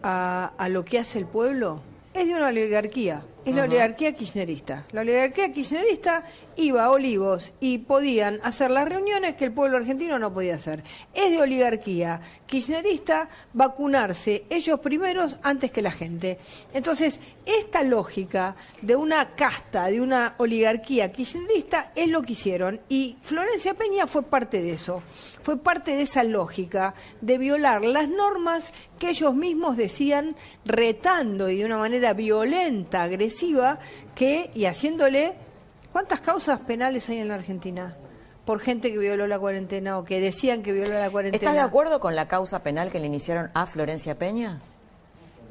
[0.03, 1.81] a, a lo que hace el pueblo.
[2.13, 4.87] Es de una oligarquía es la oligarquía kirchnerista.
[4.93, 6.25] La oligarquía kirchnerista
[6.57, 10.83] iba a Olivos y podían hacer las reuniones que el pueblo argentino no podía hacer.
[11.13, 16.39] Es de oligarquía kirchnerista vacunarse ellos primeros antes que la gente.
[16.73, 22.81] Entonces, esta lógica de una casta, de una oligarquía kirchnerista, es lo que hicieron.
[22.89, 25.03] Y Florencia Peña fue parte de eso.
[25.43, 31.59] Fue parte de esa lógica de violar las normas que ellos mismos decían retando y
[31.59, 33.34] de una manera violenta, agresiva,
[34.15, 35.35] que y haciéndole
[35.93, 37.97] ¿cuántas causas penales hay en la Argentina?
[38.45, 41.37] por gente que violó la cuarentena o que decían que violó la cuarentena.
[41.37, 44.61] ¿Estás de acuerdo con la causa penal que le iniciaron a Florencia Peña?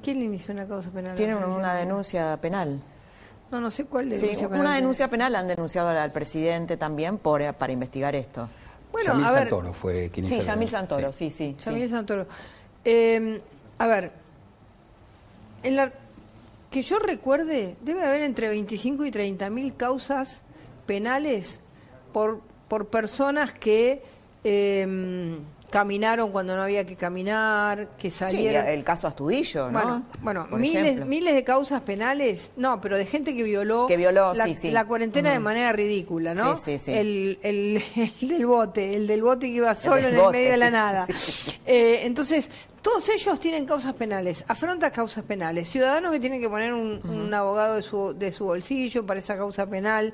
[0.03, 1.15] ¿Quién le inició una causa penal?
[1.15, 2.81] Tiene una denuncia penal.
[3.51, 7.53] No, no sé cuál denuncia sí, Una denuncia penal han denunciado al presidente también por,
[7.55, 8.49] para investigar esto.
[8.91, 11.55] Bueno, a ver, Santoro fue quien Sí, Yamil Santoro, sí, sí.
[11.65, 12.27] Yamil Santoro.
[12.85, 13.41] Eh,
[13.79, 14.11] a ver,
[15.63, 15.91] en la,
[16.73, 20.41] que yo recuerde, debe haber entre 25 y 30 mil causas
[20.87, 21.61] penales
[22.11, 24.01] por, por personas que
[24.43, 25.37] eh,
[25.73, 28.63] caminaron cuando no había que caminar, que salieron.
[28.63, 30.05] Sí, el caso Astudillo, ¿no?
[30.21, 34.45] Bueno, miles, miles de causas penales, no, pero de gente que violó, que violó la,
[34.45, 34.69] sí, sí.
[34.69, 36.55] la cuarentena de manera ridícula, ¿no?
[36.57, 36.91] Sí, sí, sí.
[36.91, 37.83] El, el,
[38.21, 41.07] el, del bote, el del bote que iba solo en el medio de la nada.
[41.65, 42.49] Eh, entonces,
[42.81, 45.69] todos ellos tienen causas penales, afrontan causas penales.
[45.69, 49.37] Ciudadanos que tienen que poner un, un, abogado de su, de su bolsillo para esa
[49.37, 50.13] causa penal.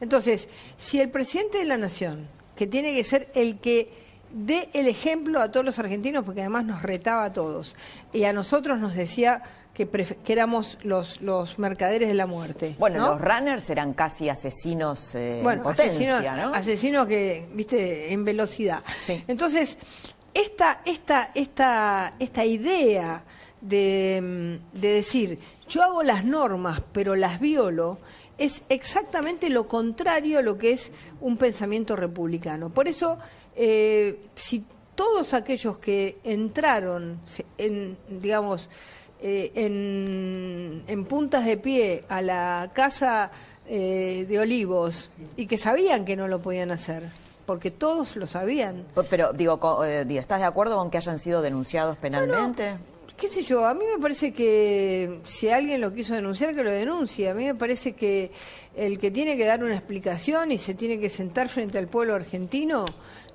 [0.00, 4.01] Entonces, si el presidente de la Nación, que tiene que ser el que
[4.32, 7.76] dé el ejemplo a todos los argentinos, porque además nos retaba a todos,
[8.12, 9.42] y a nosotros nos decía
[9.74, 12.76] que, que éramos los, los mercaderes de la muerte.
[12.78, 16.54] Bueno, los runners eran casi asesinos eh, bueno, en potencia, asesinos, ¿no?
[16.54, 18.82] Asesinos que, viste, en velocidad.
[19.04, 19.24] Sí.
[19.26, 19.78] Entonces,
[20.34, 23.22] esta, esta, esta, esta idea
[23.60, 27.98] de, de decir, yo hago las normas, pero las violo,
[28.38, 30.90] es exactamente lo contrario a lo que es
[31.20, 32.70] un pensamiento republicano.
[32.70, 33.18] Por eso,
[33.56, 37.20] eh, si todos aquellos que entraron
[37.58, 38.68] en, digamos,
[39.20, 43.30] eh, en, en, puntas de pie a la casa
[43.68, 47.10] eh, de Olivos y que sabían que no lo podían hacer,
[47.46, 48.84] porque todos lo sabían.
[49.08, 52.70] Pero, digo, eh, ¿estás de acuerdo con que hayan sido denunciados penalmente?
[52.70, 56.64] Bueno, qué sé yo, a mí me parece que si alguien lo quiso denunciar, que
[56.64, 57.30] lo denuncie.
[57.30, 58.32] A mí me parece que
[58.74, 62.16] el que tiene que dar una explicación y se tiene que sentar frente al pueblo
[62.16, 62.84] argentino,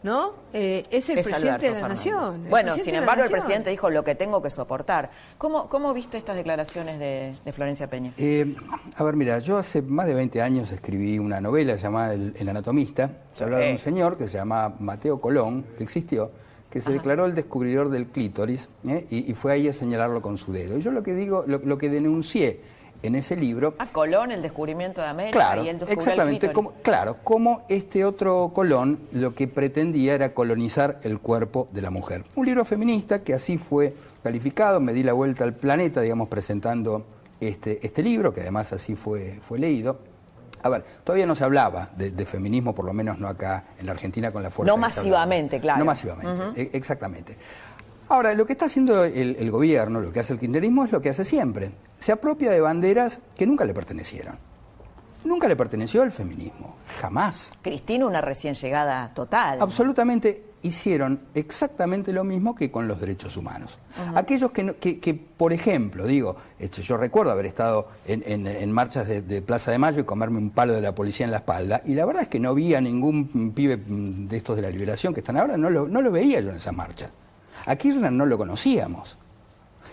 [0.07, 0.33] ¿no?
[0.53, 2.05] Eh, es el Es presidente Alberto de la Fernández.
[2.13, 2.49] nación.
[2.49, 5.11] Bueno, sin embargo, el presidente dijo lo que tengo que soportar.
[5.37, 8.13] ¿Cómo, cómo viste estas declaraciones de, de Florencia Peña?
[8.17, 8.55] Eh,
[8.95, 12.47] a ver, mira, yo hace más de 20 años escribí una novela llamada El, El
[12.47, 13.11] Anatomista.
[13.33, 16.31] Se hablaba de un señor que se llama Mateo Colón, que existió,
[16.71, 19.05] que se declaró el descubridor del clítoris ¿eh?
[19.09, 20.77] y, y fue ahí a señalarlo con su dedo.
[20.77, 22.61] Y yo lo que digo, lo, lo que denuncié
[23.03, 26.47] en ese libro A Colón, el descubrimiento de América Claro, y descubrió exactamente.
[26.47, 31.81] el Como, claro, como este otro Colón lo que pretendía era colonizar el cuerpo de
[31.81, 32.23] la mujer.
[32.35, 37.05] Un libro feminista que así fue calificado, me di la vuelta al planeta, digamos, presentando
[37.39, 39.99] este, este libro, que además así fue, fue leído.
[40.63, 43.85] A ver, todavía no se hablaba de, de feminismo, por lo menos no acá en
[43.85, 44.73] la Argentina con la fuerza.
[44.73, 45.77] No masivamente, claro.
[45.79, 47.37] No masivamente, e- exactamente.
[48.09, 50.99] Ahora, lo que está haciendo el, el gobierno, lo que hace el kirchnerismo es lo
[51.01, 51.71] que hace siempre.
[51.99, 54.37] Se apropia de banderas que nunca le pertenecieron.
[55.25, 57.51] Nunca le perteneció al feminismo, jamás.
[57.61, 59.57] Cristina, una recién llegada total.
[59.61, 63.77] Absolutamente hicieron exactamente lo mismo que con los derechos humanos.
[64.15, 68.71] Aquellos que, que, que, por ejemplo, digo, este, yo recuerdo haber estado en, en- en
[68.71, 71.37] marchas de, de Plaza de Mayo y comerme un palo de la policía en la
[71.37, 74.61] espalda, y la verdad es que no vi a ningún pibe mm, de estos de
[74.61, 77.11] la liberación que están ahora, no lo, no lo veía yo en esas marchas.
[77.65, 79.17] A Kirchner no lo conocíamos.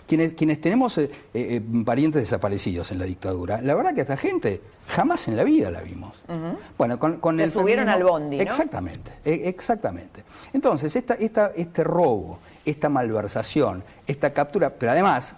[0.07, 4.61] Quienes, quienes tenemos eh, eh, parientes desaparecidos en la dictadura, la verdad que esta gente
[4.87, 6.21] jamás en la vida la vimos.
[6.77, 8.43] Bueno, con, con Se el subieron al bondi, ¿no?
[8.43, 10.23] Exactamente, e- exactamente.
[10.53, 15.33] Entonces, esta, esta, este robo, esta malversación, esta captura, pero además,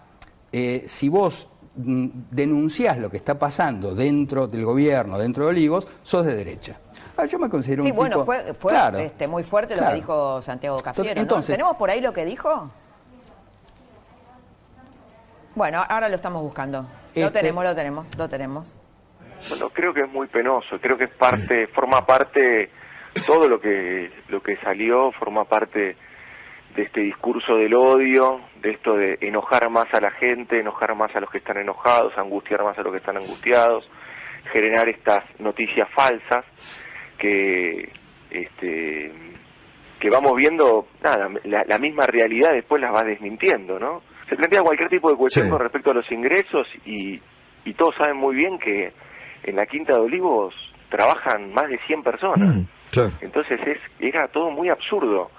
[0.51, 5.87] eh, si vos mm, denunciás lo que está pasando dentro del gobierno, dentro de Olivos,
[6.03, 6.77] sos de derecha.
[7.15, 8.97] Ah, yo me considero Sí, un bueno, tipo- fue, fue Claro.
[8.99, 9.93] este, muy fuerte lo Claro.
[9.95, 11.15] que dijo Santiago Cafiero.
[11.15, 11.21] ¿no?
[11.21, 12.69] Entonces- ¿Tenemos por ahí lo que dijo?
[15.57, 16.83] Bueno, ahora lo estamos buscando.
[17.15, 18.77] Lo Este- tenemos, lo tenemos, lo tenemos.
[19.49, 22.69] Bueno, creo que es muy penoso, creo que es parte, forma parte,
[23.25, 25.95] todo lo que, lo que salió forma parte
[26.75, 31.15] de este discurso del odio, de esto de enojar más a la gente, enojar más
[31.15, 33.89] a los que están enojados, angustiar más a los que están angustiados,
[34.53, 36.45] generar estas noticias falsas
[37.17, 37.91] que,
[38.29, 39.11] este,
[39.99, 44.03] que vamos viendo, nada, la, la misma realidad después las va desmintiendo, ¿no?
[44.29, 45.51] Se plantea cualquier tipo de cuestión Sí.
[45.51, 47.19] con respecto a los ingresos y,
[47.65, 48.91] y todos saben muy bien que
[49.43, 50.53] en la Quinta de Olivos
[50.89, 52.55] trabajan más de 100 personas.
[52.55, 52.61] Mm,
[53.21, 55.29] Entonces es, era todo muy absurdo.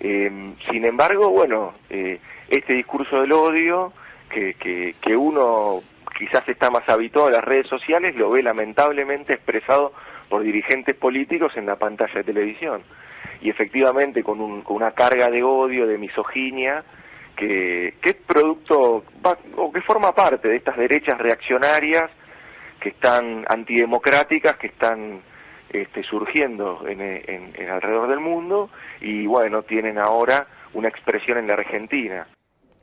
[0.00, 0.30] Eh,
[0.70, 3.92] sin embargo, bueno, eh, este discurso del odio,
[4.30, 5.80] que, que, que uno
[6.16, 9.92] quizás está más habituado a las redes sociales, lo ve lamentablemente expresado
[10.28, 12.82] por dirigentes políticos en la pantalla de televisión.
[13.40, 16.84] Y efectivamente con, un, con una carga de odio, de misoginia,
[17.38, 19.04] que, que es producto
[19.56, 22.10] o que forma parte de estas derechas reaccionarias
[22.80, 25.22] que están antidemocráticas, que están
[25.70, 28.70] este, surgiendo en, en, alrededor del mundo
[29.00, 32.26] y bueno, tienen ahora una expresión en la Argentina.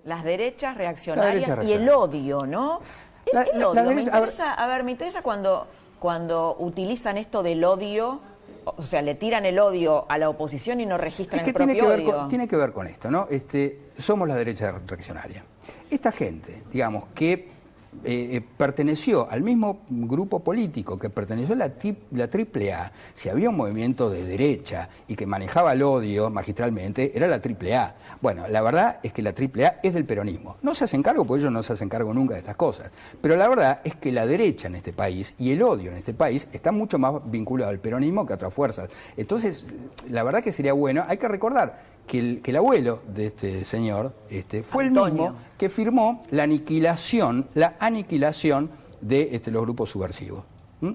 [0.06, 2.80] Las derechas reaccionarias y el odio, ¿no?
[3.26, 3.84] El, odio.
[3.84, 5.68] me interesa, a ver, me interesa cuando,
[6.00, 8.22] cuando utilizan esto del odio
[8.66, 11.80] o sea, le tiran el odio a la oposición y no registran el propio tiene
[11.80, 13.28] que ver Con, tiene que ver con esto, ¿no?
[13.30, 15.46] Este, somos la derecha reaccionaria.
[15.90, 17.55] Esta gente, digamos, que
[18.04, 21.72] eh, eh, perteneció al mismo grupo político que perteneció a la,
[22.12, 27.28] la AAA, si había un movimiento de derecha y que manejaba el odio magistralmente, era
[27.28, 27.96] la AAA.
[28.22, 30.58] Bueno, la verdad es que la AAA es del peronismo.
[30.62, 32.92] No se hacen cargo, porque ellos no se hacen cargo nunca de estas cosas.
[33.22, 36.14] Pero la verdad es que la derecha en este país y el odio en este
[36.14, 38.90] país está mucho más vinculado al peronismo que a otras fuerzas.
[39.18, 39.66] Entonces,
[40.10, 43.66] la verdad que sería bueno, hay que recordar que el, que el abuelo de este
[43.66, 48.70] señor este, fue el mismo que firmó la aniquilación, la aniquilación
[49.02, 50.44] de este, los grupos subversivos.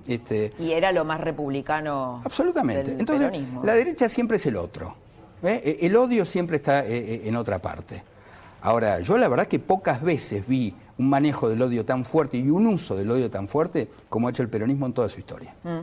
[0.06, 2.20] Este, y era lo más republicano.
[2.24, 2.96] Absolutamente.
[2.98, 3.32] Entonces,
[3.62, 4.96] la derecha siempre es el otro.
[5.42, 5.78] ¿eh?
[5.80, 8.02] E, el odio siempre está eh, eh, en otra parte.
[8.62, 12.50] Ahora, yo la verdad que pocas veces vi un manejo del odio tan fuerte y
[12.50, 15.54] un uso del odio tan fuerte como ha hecho el peronismo en toda su historia.
[15.64, 15.80] Mm.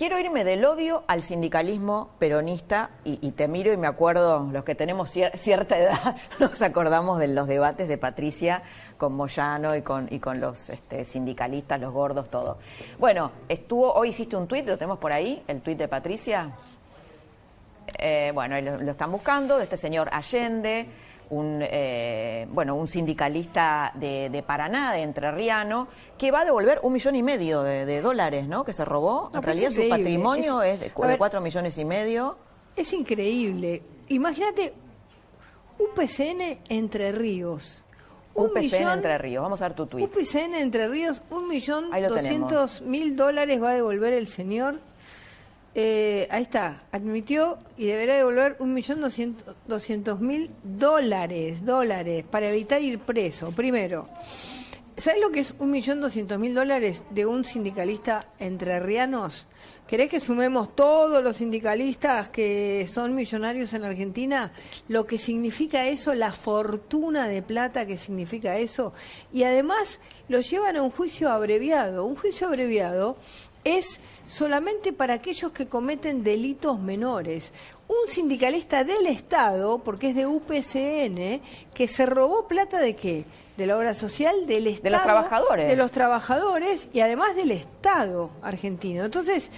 [0.00, 4.74] Quiero irme del odio al sindicalismo peronista y, te miro y me acuerdo, los que
[4.74, 8.62] tenemos cierta edad, nos acordamos de los debates de Patricia
[8.96, 12.56] con Moyano y con, y con los este, sindicalistas, los gordos, todo.
[12.98, 16.50] Bueno, estuvo, hoy hiciste un tuit, lo tenemos por ahí, el tuit de Patricia.
[17.98, 20.88] Eh, bueno, lo, lo están buscando, de este señor Allende
[21.30, 27.16] un, eh, bueno, un sindicalista de, Paraná, de Entrerriano, que va a devolver un millón
[27.16, 28.64] y medio de, dólares, ¿no?
[28.64, 29.30] Que se robó.
[29.34, 32.36] en realidad su patrimonio es, de, cuatro millones y medio.
[32.76, 33.82] Es increíble.
[34.08, 34.74] Imagínate
[35.78, 37.84] UPCN Entre Ríos.
[38.34, 40.04] UPCN Entre Ríos, vamos a ver tu tweet.
[40.04, 44.80] UPCN Entre Ríos, un millón doscientos mil dólares va a devolver el señor
[45.74, 52.82] eh, ahí está, admitió y deberá devolver un millón doscientos mil dólares, dólares, para evitar
[52.82, 53.52] ir preso.
[53.52, 54.08] Primero,
[54.96, 59.46] ¿sabes lo que es un millón doscientos mil dólares de un sindicalista entrerrianos?
[59.86, 64.52] ¿Querés que sumemos todos los sindicalistas que son millonarios en Argentina?
[64.86, 68.92] Lo que significa eso, la fortuna de plata que significa eso.
[69.32, 69.98] Y además
[70.28, 72.04] lo llevan a un juicio abreviado.
[72.04, 73.16] Un juicio abreviado
[73.64, 73.98] es
[74.30, 77.52] solamente para aquellos que cometen delitos menores.
[77.88, 81.42] Un sindicalista del Estado, porque es de UPCN,
[81.74, 83.24] que se robó plata de qué?
[83.56, 84.84] De la obra social del Estado.
[84.84, 85.68] De los trabajadores.
[85.68, 89.04] De los trabajadores y además del Estado argentino.
[89.04, 89.50] Entonces,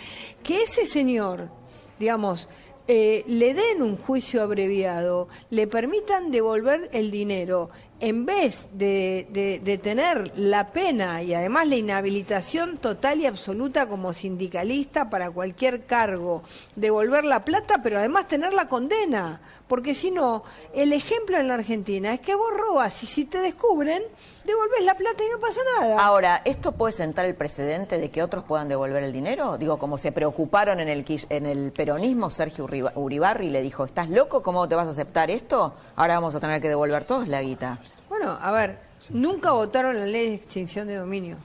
[0.42, 1.50] que ese señor,
[1.98, 2.48] digamos,
[2.88, 7.70] eh, le den un juicio abreviado, le permitan devolver el dinero
[8.02, 15.08] en vez de, tener la pena y además la inhabilitación total y absoluta como sindicalista
[15.08, 16.42] para cualquier cargo,
[16.74, 19.40] devolver la plata, pero además tener la condena.
[19.68, 20.42] Porque si no,
[20.74, 24.02] el ejemplo en la Argentina es que vos robas y si te descubren,
[24.44, 26.04] devolves la plata y no pasa nada.
[26.04, 29.58] Ahora, ¿esto puede sentar el precedente de que otros puedan devolver el dinero?
[29.58, 34.42] Digo, como se preocuparon en el, en el peronismo, Sergio Uribarri le dijo, ¿estás loco?
[34.42, 35.74] ¿Cómo te vas a aceptar esto?
[35.94, 37.78] Ahora vamos a tener que devolver todos la guita.
[38.12, 38.76] Bueno, a ver,
[39.08, 41.38] nunca votaron la ley de extinción de dominio.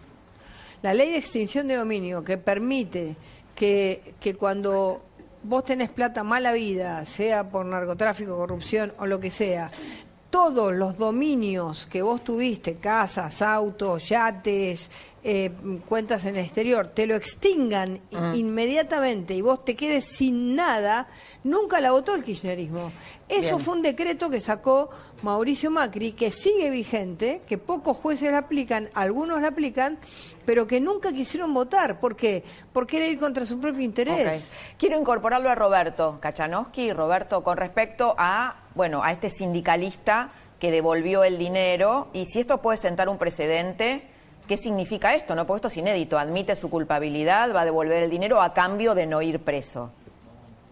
[0.81, 3.15] La ley de extinción de dominio que permite
[3.55, 5.01] que, que cuando
[5.43, 9.71] vos tenés plata mala vida, sea por narcotráfico, corrupción o lo que sea,
[10.29, 14.91] todos los dominios que vos tuviste, casas, autos, yates,
[15.23, 15.51] eh,
[15.85, 18.35] cuentas en el exterior, te lo extingan mm.
[18.35, 21.07] inmediatamente y vos te quedes sin nada,
[21.43, 22.91] nunca la votó el kirchnerismo.
[23.27, 24.89] Eso fue un decreto que sacó
[25.23, 29.97] Mauricio Macri, que sigue vigente, que pocos jueces la aplican, algunos la aplican,
[30.45, 31.99] pero que nunca quisieron votar.
[31.99, 32.43] ¿Por qué?
[32.71, 34.49] Porque era ir contra su propio interés.
[34.77, 36.93] Quiero incorporarlo a Roberto Kachanowski.
[36.93, 42.61] Roberto, con respecto a, bueno, a este sindicalista que devolvió el dinero y si esto
[42.61, 44.07] puede sentar un precedente
[44.47, 45.35] ¿Qué significa esto?
[45.35, 46.17] No, porque esto es inédito.
[46.17, 49.91] Admite su culpabilidad, va a devolver el dinero a cambio de no ir preso.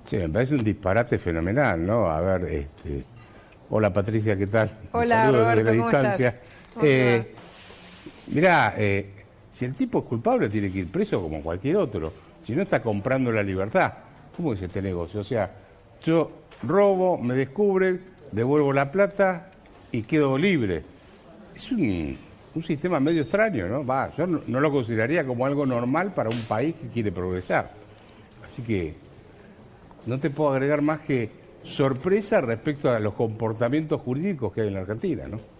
[0.05, 2.09] Sí, me parece un disparate fenomenal, ¿no?
[2.09, 3.03] A ver, este...
[3.69, 4.71] Hola Patricia, ¿qué tal?
[4.91, 6.35] Hola, Saludos desde la distancia.
[6.81, 7.35] Eh,
[8.27, 9.11] mirá, eh,
[9.51, 12.13] Si el tipo es culpable, tiene que ir preso como cualquier otro.
[12.43, 13.93] Si no, está comprando la libertad.
[14.37, 15.19] ¿Cómo es este negocio?
[15.19, 15.51] O sea,
[16.03, 16.31] yo
[16.63, 18.01] robo, me descubren,
[18.31, 19.51] devuelvo la plata
[19.91, 20.83] y quedo libre.
[21.55, 22.17] Es un,
[22.65, 23.85] sistema medio extraño, ¿no?
[23.85, 27.71] Va, yo no, lo consideraría como algo normal para un país que quiere progresar.
[28.45, 28.95] Así que
[30.05, 31.29] no te puedo agregar más que
[31.63, 35.54] sorpresa respecto a los comportamientos jurídicos que hay en la Argentina, ¿no?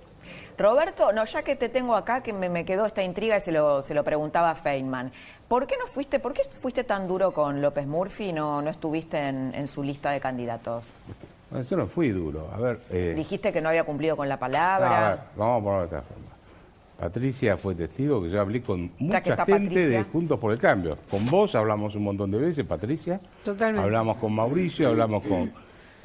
[0.58, 3.84] Roberto, no, ya que te tengo acá, que me, quedó esta intriga y se lo,
[3.84, 5.12] se lo preguntaba a Feynman.
[5.48, 8.70] ¿Por qué no fuiste, por qué fuiste tan duro con López Murphy y no, no
[8.70, 10.86] estuviste en, su lista de candidatos?
[11.52, 12.50] Bueno, yo no fui duro.
[12.54, 12.80] A ver.
[12.90, 15.08] Eh, Dijiste que no había cumplido con la palabra.
[15.08, 16.26] a ver, vamos a ponerlo de esta forma.
[17.00, 20.98] Patricia fue testigo que yo hablé con mucha gente de Juntos por el Cambio.
[21.10, 23.20] Con vos hablamos un montón de veces, Patricia.
[23.44, 23.84] Totalmente.
[23.84, 25.52] Hablamos con Mauricio, hablamos con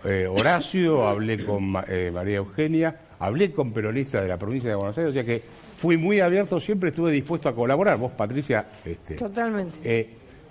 [0.05, 4.97] eh, Horacio, hablé con eh, María Eugenia, hablé con peronistas de la provincia de Buenos
[4.99, 5.43] Aires, o sea que
[5.77, 7.99] fui muy abierto, siempre estuve dispuesto a colaborar.
[7.99, 8.67] Vos, Patricia.
[8.85, 9.79] Este, Totalmente.
[9.85, 10.09] Eh,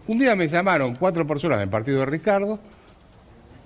[0.08, 2.60] un día me llamaron cuatro personas del partido de Ricardo,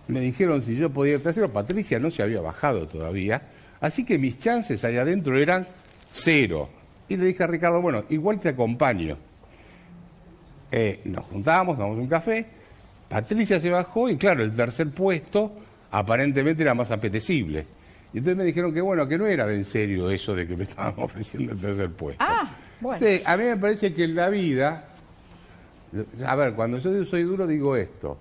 [0.08, 1.52] me dijeron si yo podía ir tercero.
[1.52, 3.44] Patricia no se había bajado todavía,
[3.80, 5.68] así que mis chances allá adentro eran
[6.12, 6.70] cero.
[7.10, 9.18] Y le dije a Ricardo, bueno, igual te acompaño.
[10.72, 12.48] Eh, nos juntábamos, tomamos un café,
[13.08, 15.54] Patricia se bajó y claro, el tercer puesto
[15.92, 17.68] aparentemente era más apetecible.
[18.14, 20.64] Y entonces me dijeron que bueno, que no era en serio eso de que me
[20.64, 22.24] estaban ofreciendo el tercer puesto.
[22.24, 23.06] Ah, bueno.
[23.26, 24.86] a mí me parece que en la vida,
[26.26, 28.18] a ver, cuando yo soy duro digo esto,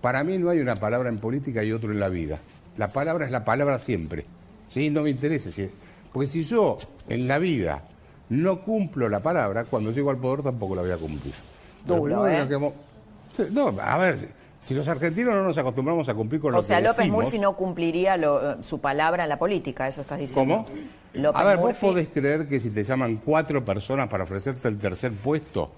[0.00, 2.38] para mí no hay una palabra en política y otro en la vida.
[2.76, 4.24] La palabra es la palabra siempre.
[4.68, 4.90] ¿sí?
[4.90, 5.50] No me interesa.
[6.12, 6.78] Porque si yo
[7.08, 7.82] en la vida
[8.28, 11.34] no cumplo la palabra, cuando llego al poder tampoco la voy a cumplir.
[11.86, 12.46] Duro, ¿eh?
[13.50, 14.28] no, a ver,
[14.64, 17.38] si los argentinos no nos acostumbramos a cumplir con lo que O sea, López Murphy
[17.38, 20.64] no cumpliría eh, su palabra en la política, eso estás diciendo.
[21.12, 21.36] ¿Cómo?
[21.36, 25.12] a ver, vos podés creer que si te llaman cuatro personas para ofrecerte el tercer
[25.12, 25.70] puesto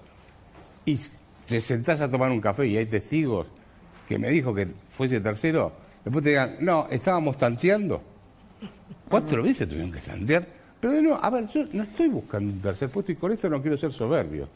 [0.85, 0.97] y
[1.45, 3.47] te sentás a tomar un café y hay testigos
[4.07, 5.73] que me dijo que fuese tercero,
[6.05, 8.01] después te digan, no, estábamos tanteando.
[9.09, 10.47] Cuatro veces tuvieron que tantear.
[10.79, 13.49] Pero de nuevo, a ver, yo no estoy buscando un tercer puesto y con esto
[13.49, 14.47] no quiero ser soberbio.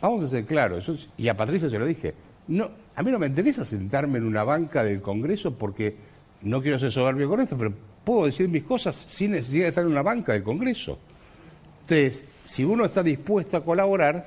[0.00, 2.12] Vamos a ser claros, y a Patricio se lo dije,
[2.48, 5.94] no, a mí no me interesa sentarme en una banca del Congreso porque
[6.42, 7.72] no quiero ser soberbio con esto, pero
[8.04, 10.98] puedo decir mis cosas sin necesidad de estar en una banca del Congreso.
[11.82, 14.26] Entonces, si uno está dispuesto a colaborar,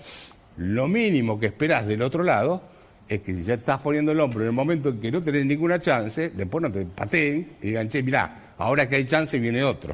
[0.58, 2.62] lo mínimo que esperás del otro lado
[3.08, 5.46] es que si ya estás poniendo el hombro en el momento en que no tenés
[5.46, 9.64] ninguna chance, después no te pateen y digan, che, mirá, ahora que hay chance viene
[9.64, 9.94] otro.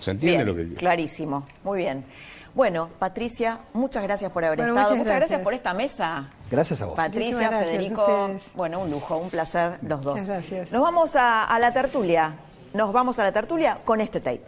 [0.00, 2.04] ¿Se entiende lo que Clarísimo, muy bien.
[2.54, 4.96] Bueno, Patricia, muchas gracias por haber estado.
[4.96, 5.40] Muchas, gracias.
[5.42, 6.30] por esta mesa.
[6.50, 6.96] Gracias a vos.
[6.96, 10.26] Patricia, Federico, bueno, un lujo, un placer los dos.
[10.26, 10.72] gracias.
[10.72, 12.34] Nos vamos a, la tertulia.
[12.74, 14.42] Nos vamos a la tertulia con este tape.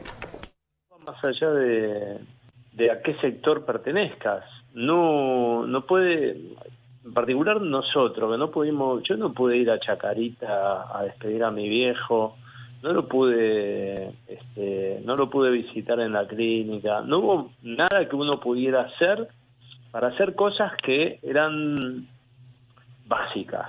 [1.06, 4.44] Más allá de, a qué sector pertenezcas,
[4.74, 6.30] no, no puede,
[7.04, 11.50] en particular nosotros, que no pudimos, yo no pude ir a Chacarita a despedir a
[11.50, 12.36] mi viejo,
[12.82, 18.16] no lo pude este, no lo pude visitar en la clínica no hubo nada que
[18.16, 19.28] uno pudiera hacer
[19.90, 22.06] para hacer cosas que eran
[23.06, 23.66] básicas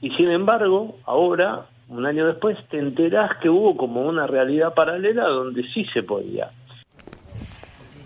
[0.00, 5.24] y sin embargo ahora un año después te enterás que hubo como una realidad paralela
[5.24, 6.50] donde sí se podía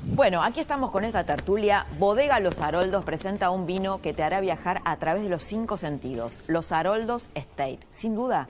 [0.07, 1.87] bueno, aquí estamos con esta tertulia.
[1.99, 5.77] Bodega Los Haroldos presenta un vino que te hará viajar a través de los cinco
[5.77, 6.39] sentidos.
[6.47, 7.81] Los Haroldos Estate.
[7.91, 8.47] Sin duda,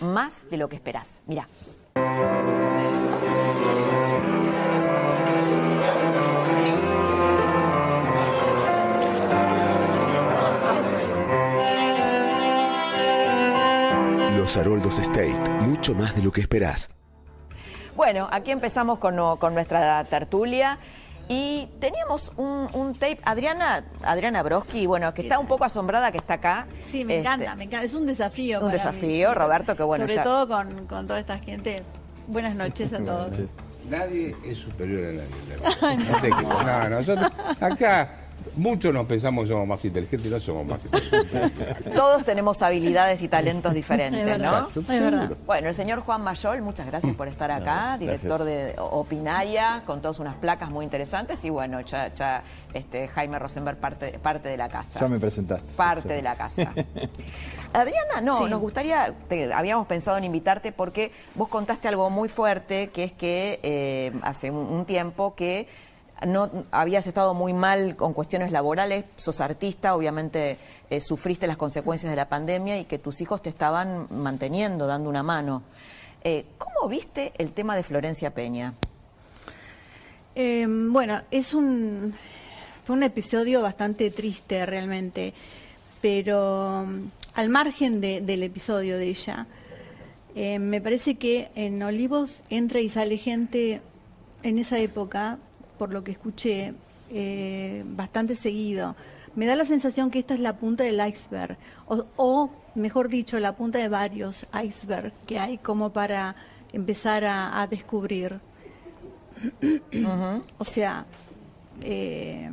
[0.00, 1.20] más de lo que esperás.
[1.26, 1.46] Mira.
[14.36, 16.90] Los Haroldos State, mucho más de lo que esperás.
[17.94, 20.78] Bueno, aquí empezamos con, con nuestra tertulia.
[21.32, 26.34] Y teníamos un, tape, Adriana, Adriana Broski, bueno, que está un poco asombrada que está
[26.34, 26.66] acá.
[26.90, 27.86] Sí, me encanta, este, me encanta.
[27.86, 28.60] Es un desafío.
[28.60, 30.06] Un desafío, Roberto, que bueno.
[30.06, 31.84] Sobre todo con, con, toda esta gente.
[32.26, 33.32] Buenas noches a todos.
[33.88, 36.02] Nadie es superior a nadie.
[36.42, 38.21] no, no, nosotros acá
[38.56, 41.94] Muchos nos pensamos que somos más inteligentes y no somos más inteligentes.
[41.94, 44.68] Todos tenemos habilidades y talentos diferentes, ¿no?
[44.68, 45.32] Es verdad.
[45.46, 50.18] Bueno, el señor Juan Mayol, muchas gracias por estar acá, director de Opinaya, con todas
[50.18, 51.38] unas placas muy interesantes.
[51.44, 52.42] Y bueno, ya, ya
[52.74, 55.00] este, Jaime Rosenberg, parte, parte de la casa.
[55.00, 55.72] Ya me presentaste.
[55.74, 56.72] Parte de la casa.
[57.72, 59.14] Adriana, no, nos gustaría,
[59.54, 64.50] habíamos pensado en invitarte porque vos contaste algo muy fuerte, que es que eh, hace
[64.50, 65.66] un tiempo que
[66.26, 70.58] no habías estado muy mal con cuestiones laborales, sos artista, obviamente
[70.90, 75.08] eh, sufriste las consecuencias de la pandemia y que tus hijos te estaban manteniendo, dando
[75.08, 75.62] una mano.
[76.24, 78.74] Eh, ¿Cómo viste el tema de Florencia Peña?
[80.34, 82.14] Em, bueno, es un
[82.84, 85.34] fue un episodio bastante triste realmente,
[86.00, 89.46] pero mm, al margen del episodio de ella,
[90.34, 93.80] eh, me parece que en Olivos entra y sale gente
[94.42, 95.38] en esa época,
[95.82, 96.74] por lo que escuché,
[97.10, 98.94] eh, bastante seguido.
[99.34, 101.58] Me da la sensación que esta es la punta del iceberg,
[101.88, 106.36] o, mejor dicho, la punta de varios icebergs que hay como para
[106.72, 108.38] empezar a, descubrir.
[110.58, 111.04] O sea,
[111.82, 112.48] eh,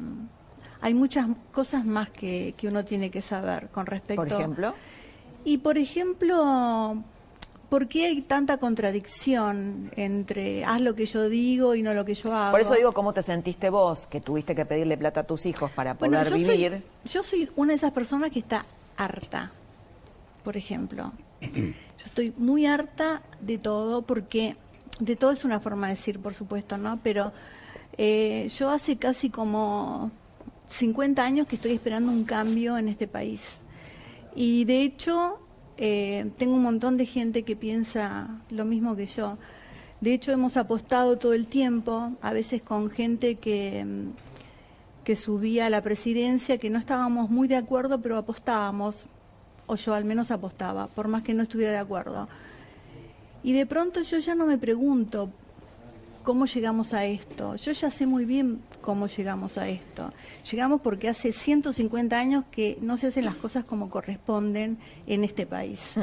[0.81, 4.23] hay muchas cosas más que, que uno tiene que saber con respecto.
[4.23, 4.73] Por ejemplo.
[5.45, 7.03] Y por ejemplo,
[7.69, 12.15] ¿por qué hay tanta contradicción entre haz lo que yo digo y no lo que
[12.15, 12.51] yo hago?
[12.51, 15.71] Por eso digo, ¿cómo te sentiste vos que tuviste que pedirle plata a tus hijos
[15.71, 16.83] para poder vivir?
[17.05, 18.65] yo soy una de esas personas que está
[18.97, 19.51] harta,
[20.43, 21.13] por ejemplo.
[21.41, 24.57] yo estoy muy harta de todo porque
[24.99, 26.99] de todo es una forma de decir, por supuesto, ¿no?
[27.03, 27.31] Pero
[27.97, 30.11] eh, yo hace casi como
[30.67, 33.41] 50 años que estoy esperando un cambio en este país.
[34.35, 35.39] Y de hecho,
[35.81, 39.37] eh, tengo un montón de gente que piensa lo mismo que yo.
[40.01, 44.09] De hecho, hemos apostado todo el tiempo, a veces con gente que, mm,
[45.05, 49.05] que subía a la presidencia, que no estábamos muy de acuerdo, pero apostábamos,
[49.67, 52.27] o yo al menos apostaba, por más que no estuviera de acuerdo.
[53.41, 55.31] Y de pronto yo ya no me pregunto
[56.23, 57.55] cómo llegamos a esto.
[57.55, 60.11] Yo ya sé muy bien cómo llegamos a esto.
[60.49, 65.45] Llegamos porque hace 150 años que no se hacen las cosas como corresponden en este
[65.45, 65.95] país.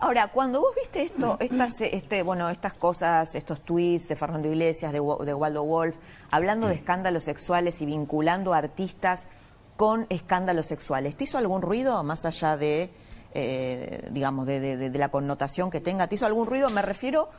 [0.00, 4.92] Ahora, cuando vos viste esto, estas, este, bueno, estas cosas, estos tweets de Fernando Iglesias,
[4.92, 5.96] de, de Waldo Wolf,
[6.30, 9.26] hablando de escándalos sexuales y vinculando a artistas
[9.76, 12.90] con escándalos sexuales, ¿te hizo algún ruido más allá de,
[13.32, 16.06] eh, digamos, de, la connotación que tenga?
[16.06, 16.70] ¿Te hizo algún ruido?
[16.70, 17.30] Me refiero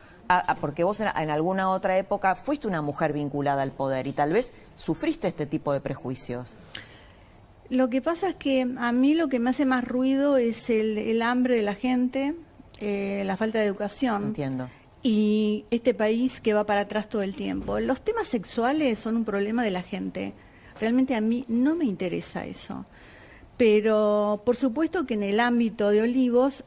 [0.60, 4.52] porque vos en, alguna otra época fuiste una mujer vinculada al poder y tal vez
[4.74, 6.56] sufriste este tipo de prejuicios.
[7.68, 11.20] Lo que pasa es que a mí lo que me hace más ruido es el,
[11.22, 12.34] hambre de la gente,
[12.80, 14.24] eh, la falta de educación.
[14.24, 14.68] Entiendo.
[15.02, 17.80] Y este país que va para atrás todo el tiempo.
[17.80, 20.34] Los temas sexuales son un problema de la gente.
[20.80, 22.86] Realmente a mí no me interesa eso.
[23.56, 26.64] Pero por supuesto que en el ámbito de Olivos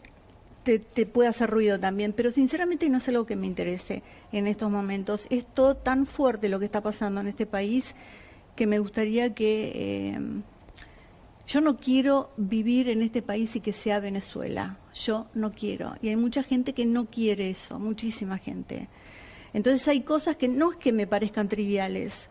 [0.64, 4.70] te, puede hacer ruido también, pero sinceramente no es algo que me interese en estos
[4.70, 5.28] momentos.
[5.30, 7.96] Es todo tan fuerte lo que está pasando en este país
[8.56, 9.72] que me gustaría que...
[9.76, 10.42] Eh,
[11.50, 14.78] yo no quiero vivir en este país y que sea Venezuela.
[14.94, 15.96] Yo no quiero.
[16.00, 18.88] Y hay mucha gente que no quiere eso, muchísima gente.
[19.54, 22.30] Entonces hay cosas que no es que me parezcan triviales,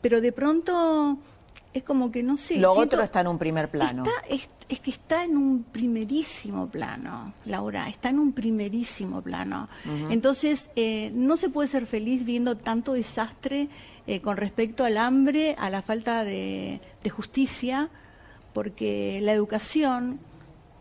[0.00, 1.18] pero de pronto
[1.72, 2.56] es como que no sé.
[2.56, 4.02] Lo otro está en un primer plano.
[4.28, 4.48] es,
[4.80, 9.68] que está en un primerísimo plano, Laura, está en un primerísimo plano.
[10.10, 13.68] Entonces, eh, no se puede ser feliz viendo tanto desastre
[14.06, 17.88] eh, con respecto al hambre, a la falta de, de justicia,
[18.52, 20.18] porque la educación,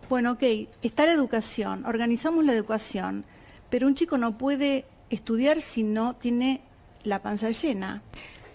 [0.10, 0.44] bueno, ok,
[0.82, 3.26] está la educación, organizamos la educación,
[3.70, 6.62] pero un chico no puede estudiar si no tiene
[7.04, 8.02] la panza llena.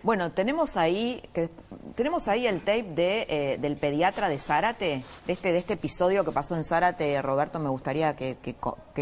[0.05, 1.49] Bueno, tenemos ahí, que,
[1.95, 6.27] tenemos ahí el tape de, eh, del pediatra de Zárate, de este, de este episodio
[6.27, 8.37] que pasó en Zárate, Roberto, me gustaría que,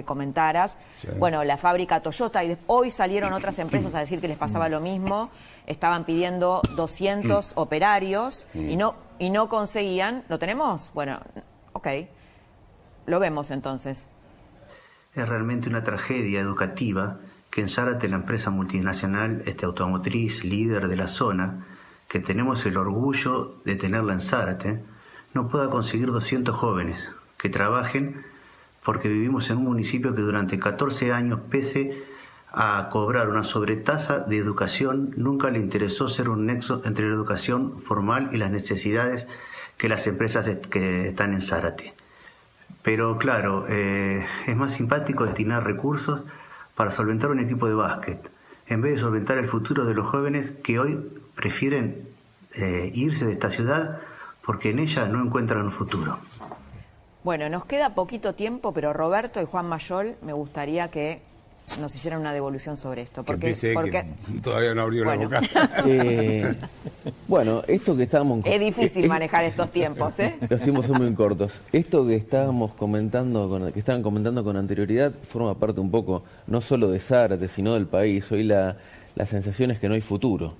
[0.04, 0.78] comentaras.
[1.18, 4.78] Bueno, la fábrica Toyota, y hoy salieron otras empresas a decir que les pasaba lo
[4.78, 5.30] mismo,
[5.66, 7.58] estaban pidiendo 200 mm.
[7.58, 10.22] operarios y, no, y no conseguían.
[10.28, 10.92] ¿Lo tenemos?
[10.94, 11.18] Bueno,
[11.72, 11.88] ok,
[13.06, 14.06] lo vemos entonces.
[15.14, 17.18] Es realmente una tragedia educativa
[17.52, 21.66] que en Zárate, la empresa multinacional este, automotriz líder de la zona,
[22.08, 24.82] que tenemos el orgullo de tenerla en Zárate,
[25.34, 28.24] no pueda conseguir 200 jóvenes que trabajen
[28.82, 32.02] porque vivimos en un municipio que durante 14 años, pese
[32.50, 37.78] a cobrar una sobretasa de educación, nunca le interesó ser un nexo entre la educación
[37.78, 39.26] formal y las necesidades
[39.76, 41.92] que las empresas que están en Zárate.
[42.82, 46.24] Pero claro, eh, es más simpático destinar recursos
[46.74, 48.30] para solventar un equipo de básquet,
[48.66, 50.98] en vez de solventar el futuro de los jóvenes que hoy
[51.34, 52.08] prefieren
[52.54, 54.00] eh, irse de esta ciudad
[54.44, 56.18] porque en ella no encuentran un futuro.
[57.24, 61.22] Bueno, nos queda poquito tiempo, pero Roberto y Juan Mayol me gustaría que
[61.80, 63.22] nos hicieran una devolución sobre esto.
[63.22, 64.04] Porque, porque...
[64.42, 65.40] todavía no abrió la boca.
[65.84, 66.54] Eh,
[67.26, 68.44] bueno, esto que estábamos...
[68.44, 70.36] Es difícil manejar estos tiempos, ¿eh?
[70.48, 71.60] Los tiempos son muy cortos.
[71.72, 76.60] Esto que estábamos comentando, con, que estaban comentando con anterioridad, forma parte un poco, no
[76.60, 78.30] solo de Zárate, sino del país.
[78.30, 78.76] Hoy la,
[79.14, 80.54] la sensación es que no hay futuro.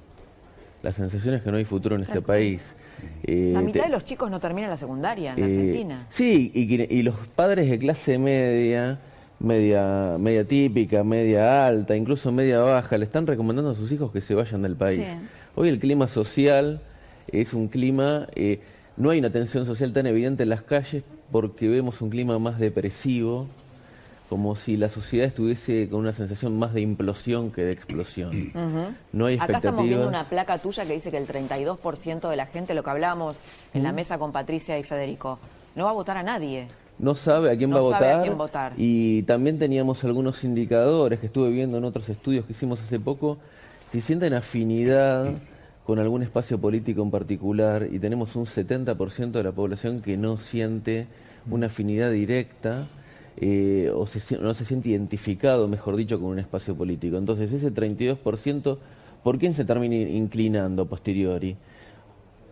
[0.83, 2.75] La sensación es que no hay futuro en este país.
[3.23, 6.07] la mitad de los chicos no terminan la secundaria en eh, Argentina.
[6.11, 8.99] Sí, y, y los padres de clase media
[9.43, 14.21] media, media típica, media alta, incluso media baja, le están recomendando a sus hijos que
[14.21, 15.05] se vayan del país.
[15.55, 16.81] Hoy el clima social
[17.27, 18.61] es un clima, eh,
[18.97, 22.59] no hay una tensión social tan evidente en las calles porque vemos un clima más
[22.59, 23.47] depresivo,
[24.29, 28.53] como si la sociedad estuviese con una sensación más de implosión que de explosión.
[29.13, 29.41] No hay expectativas.
[29.41, 32.83] Acá estamos viendo una placa tuya que dice que el 32% de la gente, lo
[32.83, 33.39] que hablábamos
[33.75, 35.39] en la mesa con Patricia y Federico,
[35.75, 36.69] no va a votar a nadie.
[37.03, 38.73] No sabe a quién, No va, a votar, quién votar.
[38.77, 43.39] Y también teníamos algunos indicadores que estuve viendo en otros estudios que hicimos hace poco,
[43.91, 45.33] si sienten afinidad
[45.85, 50.37] con algún espacio político en particular y tenemos un 70% de la población que no
[50.37, 51.09] siente
[51.51, 52.87] una afinidad directa
[53.37, 57.17] eh, o se no se siente identificado, mejor dicho, con un espacio político.
[57.17, 58.79] Entonces, ese 32%,
[59.25, 61.57] ¿por quién se termina inclinando a posteriori?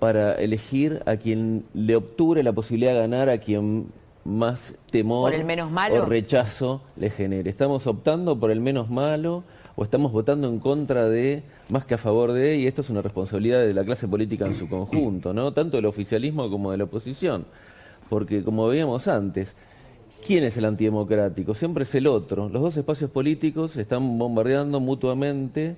[0.00, 3.86] Para elegir a quien le obture la posibilidad de ganar, a quien
[4.24, 6.02] más temor ¿Por el menos malo?
[6.02, 7.50] o rechazo le genere.
[7.50, 9.44] ¿Estamos optando por el menos malo
[9.76, 13.02] o estamos votando en contra de, más que a favor de, y esto es una
[13.02, 15.52] responsabilidad de la clase política en su conjunto, ¿no?
[15.52, 17.46] Tanto del oficialismo como de la oposición.
[18.10, 19.56] Porque, como veíamos antes,
[20.26, 21.54] ¿quién es el antidemocrático?
[21.54, 22.48] Siempre es el otro.
[22.48, 25.76] Los dos espacios políticos están bombardeando mutuamente,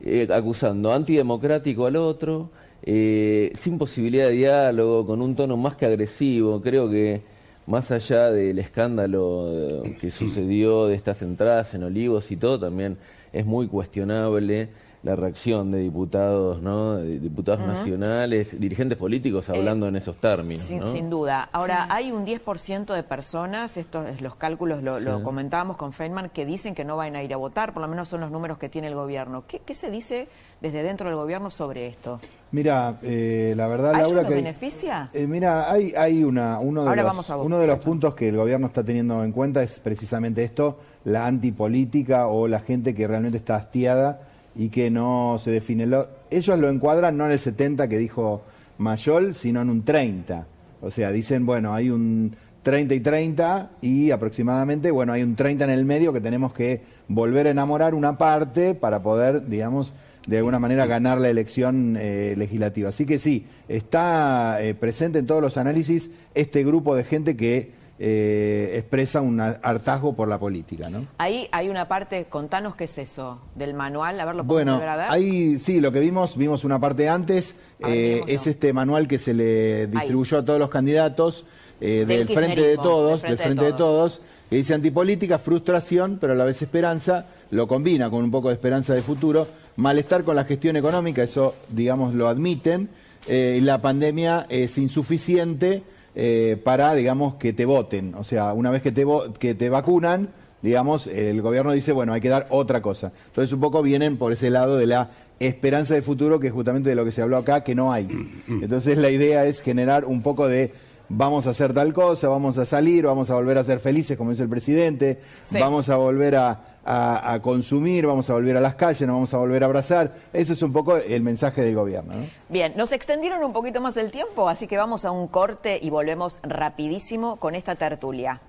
[0.00, 2.50] eh, acusando antidemocrático al otro,
[2.82, 6.60] eh, sin posibilidad de diálogo, con un tono más que agresivo.
[6.60, 7.22] Creo que
[7.68, 12.96] más allá del escándalo eh, que sucedió de estas entradas en Olivos y todo, también
[13.32, 14.70] es muy cuestionable
[15.02, 16.96] la reacción de diputados, ¿no?
[16.96, 20.64] De diputados nacionales, dirigentes políticos hablando en esos términos.
[20.64, 20.92] Sin, ¿no?
[20.92, 21.48] sin duda.
[21.52, 26.74] Ahora, hay un 10% de personas, estos los cálculos lo, comentábamos con Feynman, que dicen
[26.74, 28.88] que no van a ir a votar, por lo menos son los números que tiene
[28.88, 29.44] el gobierno.
[29.46, 30.28] ¿Qué, qué se dice
[30.60, 32.20] desde dentro del gobierno sobre esto?
[32.50, 34.34] Mira, eh, la verdad, ¿A Laura, que...
[34.34, 35.10] beneficia?
[35.12, 37.78] Eh, mira, hay, hay una, uno, de Ahora los, vamos a vos, uno de los
[37.78, 42.60] puntos que el gobierno está teniendo en cuenta es precisamente esto, la antipolítica o la
[42.60, 44.20] gente que realmente está hastiada
[44.56, 45.86] y que no se define.
[45.86, 48.42] Lo- ellos lo encuadran no en el 70 que dijo
[48.78, 50.46] Mayol, sino en un 30.
[50.80, 55.64] O sea, dicen, bueno, hay un 30 y 30 y aproximadamente, bueno, hay un 30
[55.64, 59.92] en el medio que tenemos que volver a enamorar una parte para poder, digamos,
[60.28, 62.90] de alguna manera ganar la elección eh, legislativa.
[62.90, 67.72] Así que sí, está eh, presente en todos los análisis este grupo de gente que
[67.98, 71.06] eh, expresa un hartazgo por la política, ¿no?
[71.16, 74.88] Ahí hay una parte, contanos qué es eso, del manual, a ver, lo Bueno, volver
[74.88, 75.06] a ver.
[75.10, 79.34] ahí sí, lo que vimos, vimos una parte antes, eh, es este manual que se
[79.34, 81.44] le distribuyó a todos los candidatos
[81.80, 86.18] eh, Del del Frente de Todos, del del Frente de Todos, que dice antipolítica, frustración,
[86.20, 89.46] pero a la vez esperanza, lo combina con un poco de esperanza de futuro,
[89.76, 92.88] malestar con la gestión económica, eso digamos lo admiten,
[93.26, 95.82] eh, la pandemia es insuficiente
[96.14, 98.14] eh, para, digamos, que te voten.
[98.14, 99.04] O sea, una vez que te,
[99.38, 100.30] que te vacunan,
[100.62, 103.12] digamos, el gobierno dice, bueno, hay que dar otra cosa.
[103.26, 106.88] Entonces, un poco vienen por ese lado de la esperanza de futuro, que es justamente
[106.88, 108.08] de lo que se habló acá, que no hay.
[108.48, 110.72] Entonces, la idea es generar un poco de
[111.08, 114.30] vamos a hacer tal cosa, vamos a salir, vamos a volver a ser felices, como
[114.30, 115.18] dice el presidente,
[115.50, 115.58] Sí.
[115.58, 119.34] vamos a volver a, a- a consumir, vamos a volver a las calles, nos vamos
[119.34, 120.12] a volver a abrazar.
[120.32, 122.14] Ese es un poco el mensaje del gobierno.
[122.14, 122.24] ¿no?
[122.48, 125.90] Bien, nos extendieron un poquito más el tiempo, así que vamos a un corte y
[125.90, 128.40] volvemos rapidísimo con esta tertulia.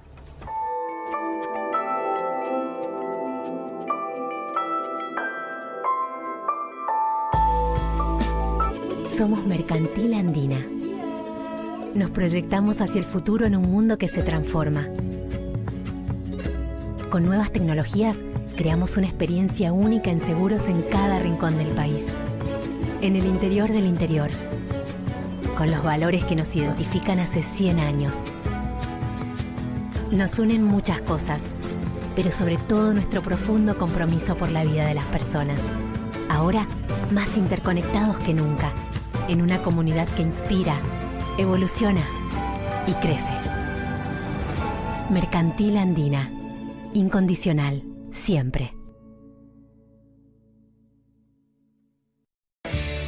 [9.18, 10.66] Somos Mercantil Andina.
[11.96, 14.88] Nos proyectamos hacia el futuro en un mundo que se transforma.
[17.10, 18.18] Con nuevas tecnologías,
[18.56, 22.06] creamos una experiencia única en seguros en cada rincón del país.
[23.02, 24.30] En el interior del interior.
[25.58, 28.14] Con los valores que nos identifican hace 100 años.
[30.12, 31.42] Nos unen muchas cosas,
[32.16, 35.58] pero sobre todo nuestro profundo compromiso por la vida de las personas.
[36.30, 36.68] Ahora,
[37.12, 38.72] más interconectados que nunca,
[39.28, 40.76] en una comunidad que inspira,
[41.42, 42.06] evoluciona
[42.86, 43.32] y crece.
[45.10, 46.32] Mercantil Andina.
[46.94, 47.84] Incondicional.
[48.12, 48.74] Siempre.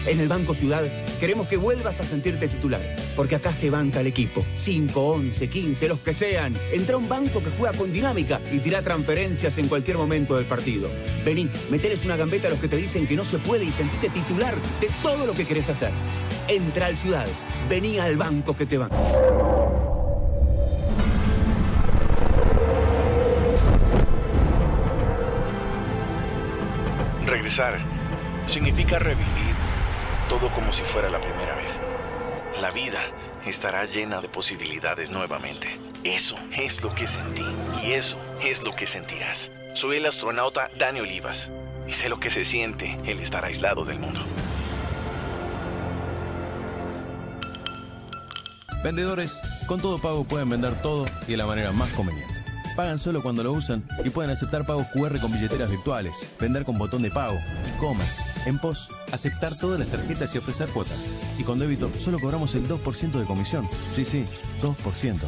[0.07, 0.83] En el Banco Ciudad
[1.19, 2.81] queremos que vuelvas a sentirte titular,
[3.15, 4.45] porque acá se banca el equipo.
[4.55, 6.55] 5, 11, 15, los que sean.
[6.71, 10.89] Entra un banco que juega con dinámica y tira transferencias en cualquier momento del partido.
[11.25, 14.09] Vení, meteles una gambeta a los que te dicen que no se puede y sentite
[14.09, 15.91] titular de todo lo que querés hacer.
[16.47, 17.27] Entra al Ciudad,
[17.69, 18.95] vení al banco que te banca.
[27.25, 27.79] Regresar
[28.47, 29.55] significa revivir
[30.27, 31.79] todo como si fuera la primera vez
[32.61, 33.01] la vida
[33.45, 35.67] estará llena de posibilidades nuevamente.
[36.03, 37.43] Eso es lo que sentí
[37.83, 39.51] y eso es lo que sentirás.
[39.73, 41.49] Soy el astronauta Dani Olivas
[41.87, 44.21] y sé lo que se siente el estar aislado del mundo.
[48.83, 52.30] Vendedores, con todo pago pueden vender todo y de la manera más conveniente
[52.75, 56.77] Pagan solo cuando lo usan y pueden aceptar pagos QR con billeteras virtuales, vender con
[56.77, 57.37] botón de pago,
[57.75, 61.09] e-commerce, en pos, aceptar todas las tarjetas y ofrecer cuotas.
[61.37, 63.67] Y con débito solo cobramos el 2% de comisión.
[63.91, 64.25] Sí, sí,
[64.61, 65.19] 2%.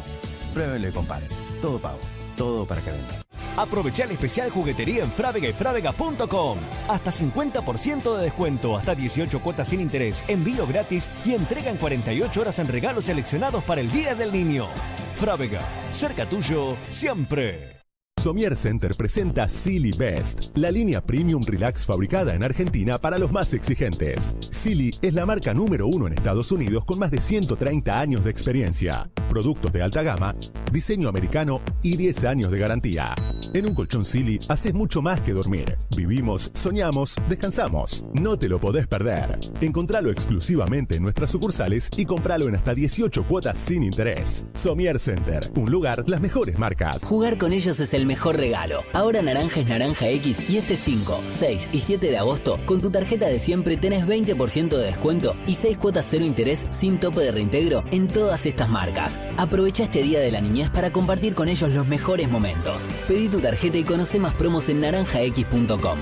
[0.54, 1.28] Pruébenlo y comparen.
[1.60, 2.00] Todo pago,
[2.36, 3.23] todo para que vendas.
[3.56, 6.58] Aprovecha el especial juguetería en Frávega y Frávega.com.
[6.88, 12.40] Hasta 50% de descuento, hasta 18 cuotas sin interés, envío gratis y entrega en 48
[12.40, 14.68] horas en regalos seleccionados para el Día del Niño.
[15.14, 15.60] Frávega,
[15.92, 17.74] cerca tuyo, siempre.
[18.20, 23.52] Somier Center presenta Silly Best, la línea premium relax fabricada en Argentina para los más
[23.52, 24.34] exigentes.
[24.50, 28.30] Silly es la marca número uno en Estados Unidos con más de 130 años de
[28.30, 29.10] experiencia.
[29.34, 30.32] Productos de alta gama,
[30.70, 33.16] diseño americano y 10 años de garantía.
[33.52, 35.76] En un colchón Silly haces mucho más que dormir.
[35.96, 38.04] Vivimos, soñamos, descansamos.
[38.12, 39.40] No te lo podés perder.
[39.60, 44.46] Encontralo exclusivamente en nuestras sucursales y compralo en hasta 18 cuotas sin interés.
[44.54, 47.02] Somier Center, un lugar, las mejores marcas.
[47.02, 48.84] Jugar con ellos es el mejor regalo.
[48.92, 52.88] Ahora naranja es naranja X y este 5, 6 y 7 de agosto con tu
[52.88, 57.32] tarjeta de siempre tenés 20% de descuento y 6 cuotas cero interés sin tope de
[57.32, 59.18] reintegro en todas estas marcas.
[59.36, 62.82] Aprovecha este día de la niñez para compartir con ellos los mejores momentos.
[63.08, 65.98] Pedí tu tarjeta y conoce más promos en naranjax.com.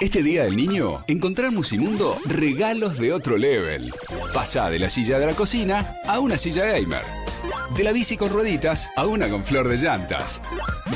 [0.00, 3.92] Este día del niño, encontrar Musimundo regalos de otro level.
[4.34, 7.21] Pasá de la silla de la cocina a una silla gamer.
[7.76, 10.42] De la bici con rueditas a una con flor de llantas.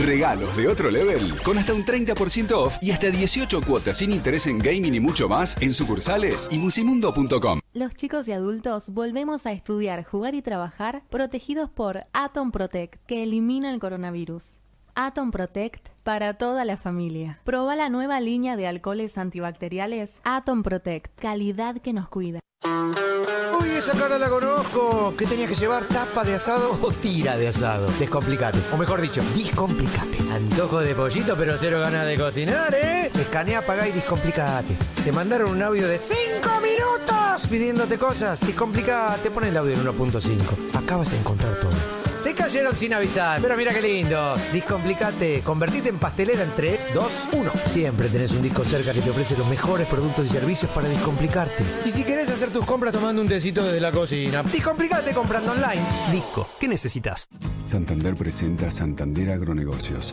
[0.04, 4.46] Regalos de otro level con hasta un 30% off y hasta 18 cuotas sin interés
[4.46, 7.60] en gaming y mucho más en sucursales y musimundo.com.
[7.72, 13.22] Los chicos y adultos volvemos a estudiar, jugar y trabajar protegidos por Atom Protect, que
[13.22, 14.60] elimina el coronavirus.
[14.94, 17.40] Atom Protect para toda la familia.
[17.42, 22.38] Proba la nueva línea de alcoholes antibacteriales Atom Protect, calidad que nos cuida.
[22.64, 25.14] Uy, esa cara la conozco.
[25.18, 25.84] ¿Qué tenías que llevar?
[25.86, 27.88] ¿Tapa de asado o tira de asado?
[27.98, 28.58] Descomplicate.
[28.72, 30.18] O mejor dicho, discomplicate.
[30.30, 33.10] Antojo de pollito, pero cero ganas de cocinar, ¿eh?
[33.12, 34.76] Escanea, pagá y discomplicate.
[35.02, 36.16] Te mandaron un audio de 5
[36.60, 38.46] minutos pidiéndote cosas.
[38.46, 39.32] Discomplicate.
[39.32, 40.76] Pon el audio en 1.5.
[40.76, 41.95] Acá vas a encontrar todo.
[42.26, 44.36] Te cayeron sin avisar, pero mira qué lindo.
[44.52, 47.52] Discomplicate, convertite en pastelera en 3, 2, 1.
[47.66, 51.62] Siempre tenés un disco cerca que te ofrece los mejores productos y servicios para discomplicarte.
[51.84, 55.86] Y si querés hacer tus compras tomando un tecito desde la cocina, discomplicate comprando online.
[56.10, 57.28] Disco, ¿qué necesitas?
[57.62, 60.12] Santander presenta Santander Agronegocios.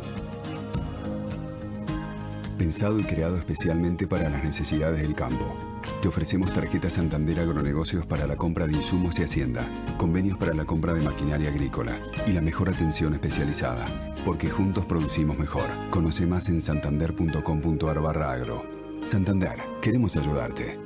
[2.60, 5.73] Pensado y creado especialmente para las necesidades del campo.
[6.02, 9.66] Te ofrecemos tarjetas Santander Agronegocios para la compra de insumos y hacienda,
[9.98, 13.86] convenios para la compra de maquinaria agrícola y la mejor atención especializada.
[14.26, 15.66] Porque juntos producimos mejor.
[15.90, 18.66] Conoce más en santander.com.ar barra agro.
[19.02, 20.80] Santander, queremos ayudarte.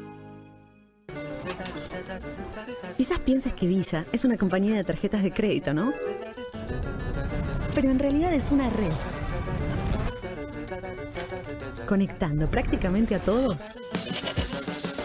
[2.98, 5.94] Quizás pienses que Visa es una compañía de tarjetas de crédito, ¿no?
[7.76, 8.92] Pero en realidad es una red.
[11.88, 13.70] Conectando prácticamente a todos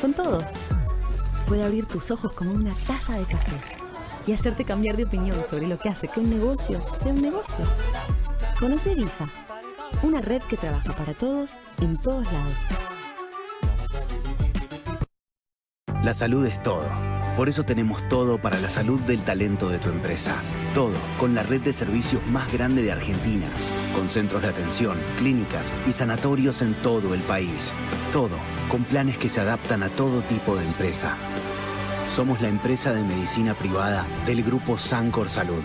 [0.02, 0.42] con todos.
[1.46, 3.52] Puede abrir tus ojos como una taza de café
[4.26, 7.64] y hacerte cambiar de opinión sobre lo que hace que un negocio sea un negocio.
[8.58, 9.28] Conoce Visa,
[10.02, 12.56] una red que trabaja para todos en todos lados.
[16.02, 16.84] La salud es todo.
[17.36, 20.34] Por eso tenemos todo para la salud del talento de tu empresa.
[20.74, 23.46] Todo con la red de servicios más grande de Argentina,
[23.92, 27.72] con centros de atención, clínicas y sanatorios en todo el país.
[28.12, 28.36] Todo
[28.70, 31.16] con planes que se adaptan a todo tipo de empresa.
[32.14, 35.62] Somos la empresa de medicina privada del grupo Sancor Salud.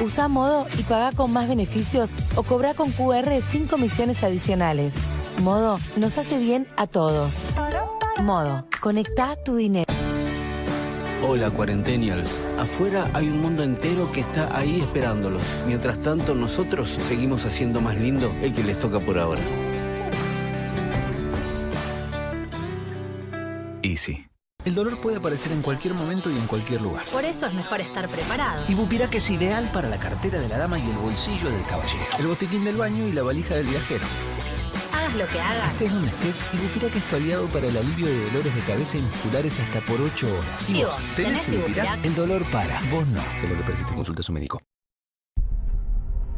[0.00, 4.94] Usa Modo y paga con más beneficios o cobra con QR sin comisiones adicionales.
[5.42, 7.32] Modo nos hace bien a todos.
[8.22, 9.87] Modo, conecta tu dinero.
[11.30, 15.44] Hola cuarentenials, afuera hay un mundo entero que está ahí esperándolos.
[15.66, 19.42] Mientras tanto nosotros seguimos haciendo más lindo el que les toca por ahora.
[23.82, 24.26] Easy.
[24.64, 27.04] El dolor puede aparecer en cualquier momento y en cualquier lugar.
[27.12, 28.64] Por eso es mejor estar preparado.
[28.66, 32.04] Y Bupirac es ideal para la cartera de la dama y el bolsillo del caballero.
[32.18, 34.06] El botiquín del baño y la valija del viajero.
[35.08, 35.72] Hagas lo que hagas.
[35.72, 38.98] Estés donde estés y Bupirac es tu aliado para el alivio de dolores de cabeza
[38.98, 40.60] y musculares hasta por 8 horas.
[40.60, 42.78] Si ¿Y vos tenés tenés Ibupirac, el dolor para.
[42.90, 43.20] Vos no.
[43.38, 44.60] Sé lo que persiste, consulta a su médico.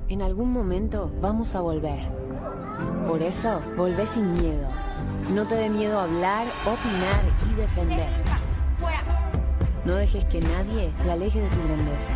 [0.09, 2.01] En algún momento vamos a volver.
[3.07, 4.69] Por eso, volvé sin miedo.
[5.35, 8.09] No te dé miedo hablar, opinar y defender.
[9.85, 12.13] No dejes que nadie te aleje de tu grandeza.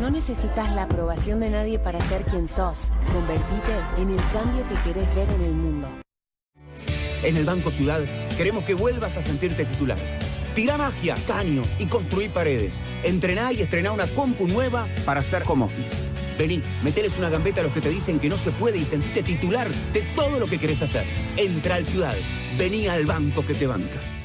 [0.00, 2.92] No necesitas la aprobación de nadie para ser quien sos.
[3.12, 5.88] Convertite en el cambio que querés ver en el mundo.
[7.22, 8.00] En el Banco Ciudad
[8.36, 9.98] queremos que vuelvas a sentirte titular,
[10.54, 12.74] Tira magia, caños y construí paredes.
[13.04, 15.94] Entrená y estrená una compu nueva para hacer home office.
[16.38, 19.22] Vení, meteles una gambeta a los que te dicen que no se puede y sentite
[19.22, 21.06] titular de todo lo que querés hacer.
[21.36, 22.16] Entra al Ciudad.
[22.58, 24.19] Vení al banco que te banca.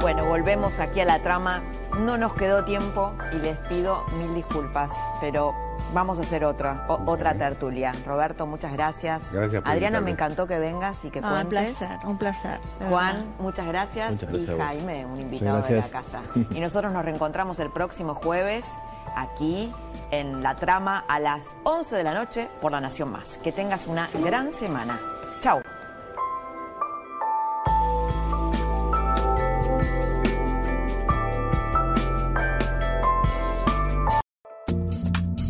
[0.00, 1.60] Bueno, volvemos aquí a la trama.
[1.98, 4.90] No nos quedó tiempo y les pido mil disculpas,
[5.20, 5.54] pero
[5.92, 7.92] vamos a hacer otra, o- otra tertulia.
[8.06, 9.20] Roberto, muchas gracias.
[9.30, 10.04] Gracias por Adriana, invitarme.
[10.04, 11.76] me encantó que vengas y que Ah, un cuentes.
[11.76, 12.60] placer, un placer.
[12.88, 14.12] Juan, muchas gracias.
[14.12, 14.60] Muchas gracias y.
[14.60, 16.20] Jaime, un invitado de la casa.
[16.50, 18.64] Y nosotros nos reencontramos el próximo jueves
[19.16, 19.72] aquí
[20.12, 23.38] en La Trama a las 11 de la noche por La Nación Más.
[23.38, 24.98] Que tengas una gran semana.
[25.40, 25.60] Chau.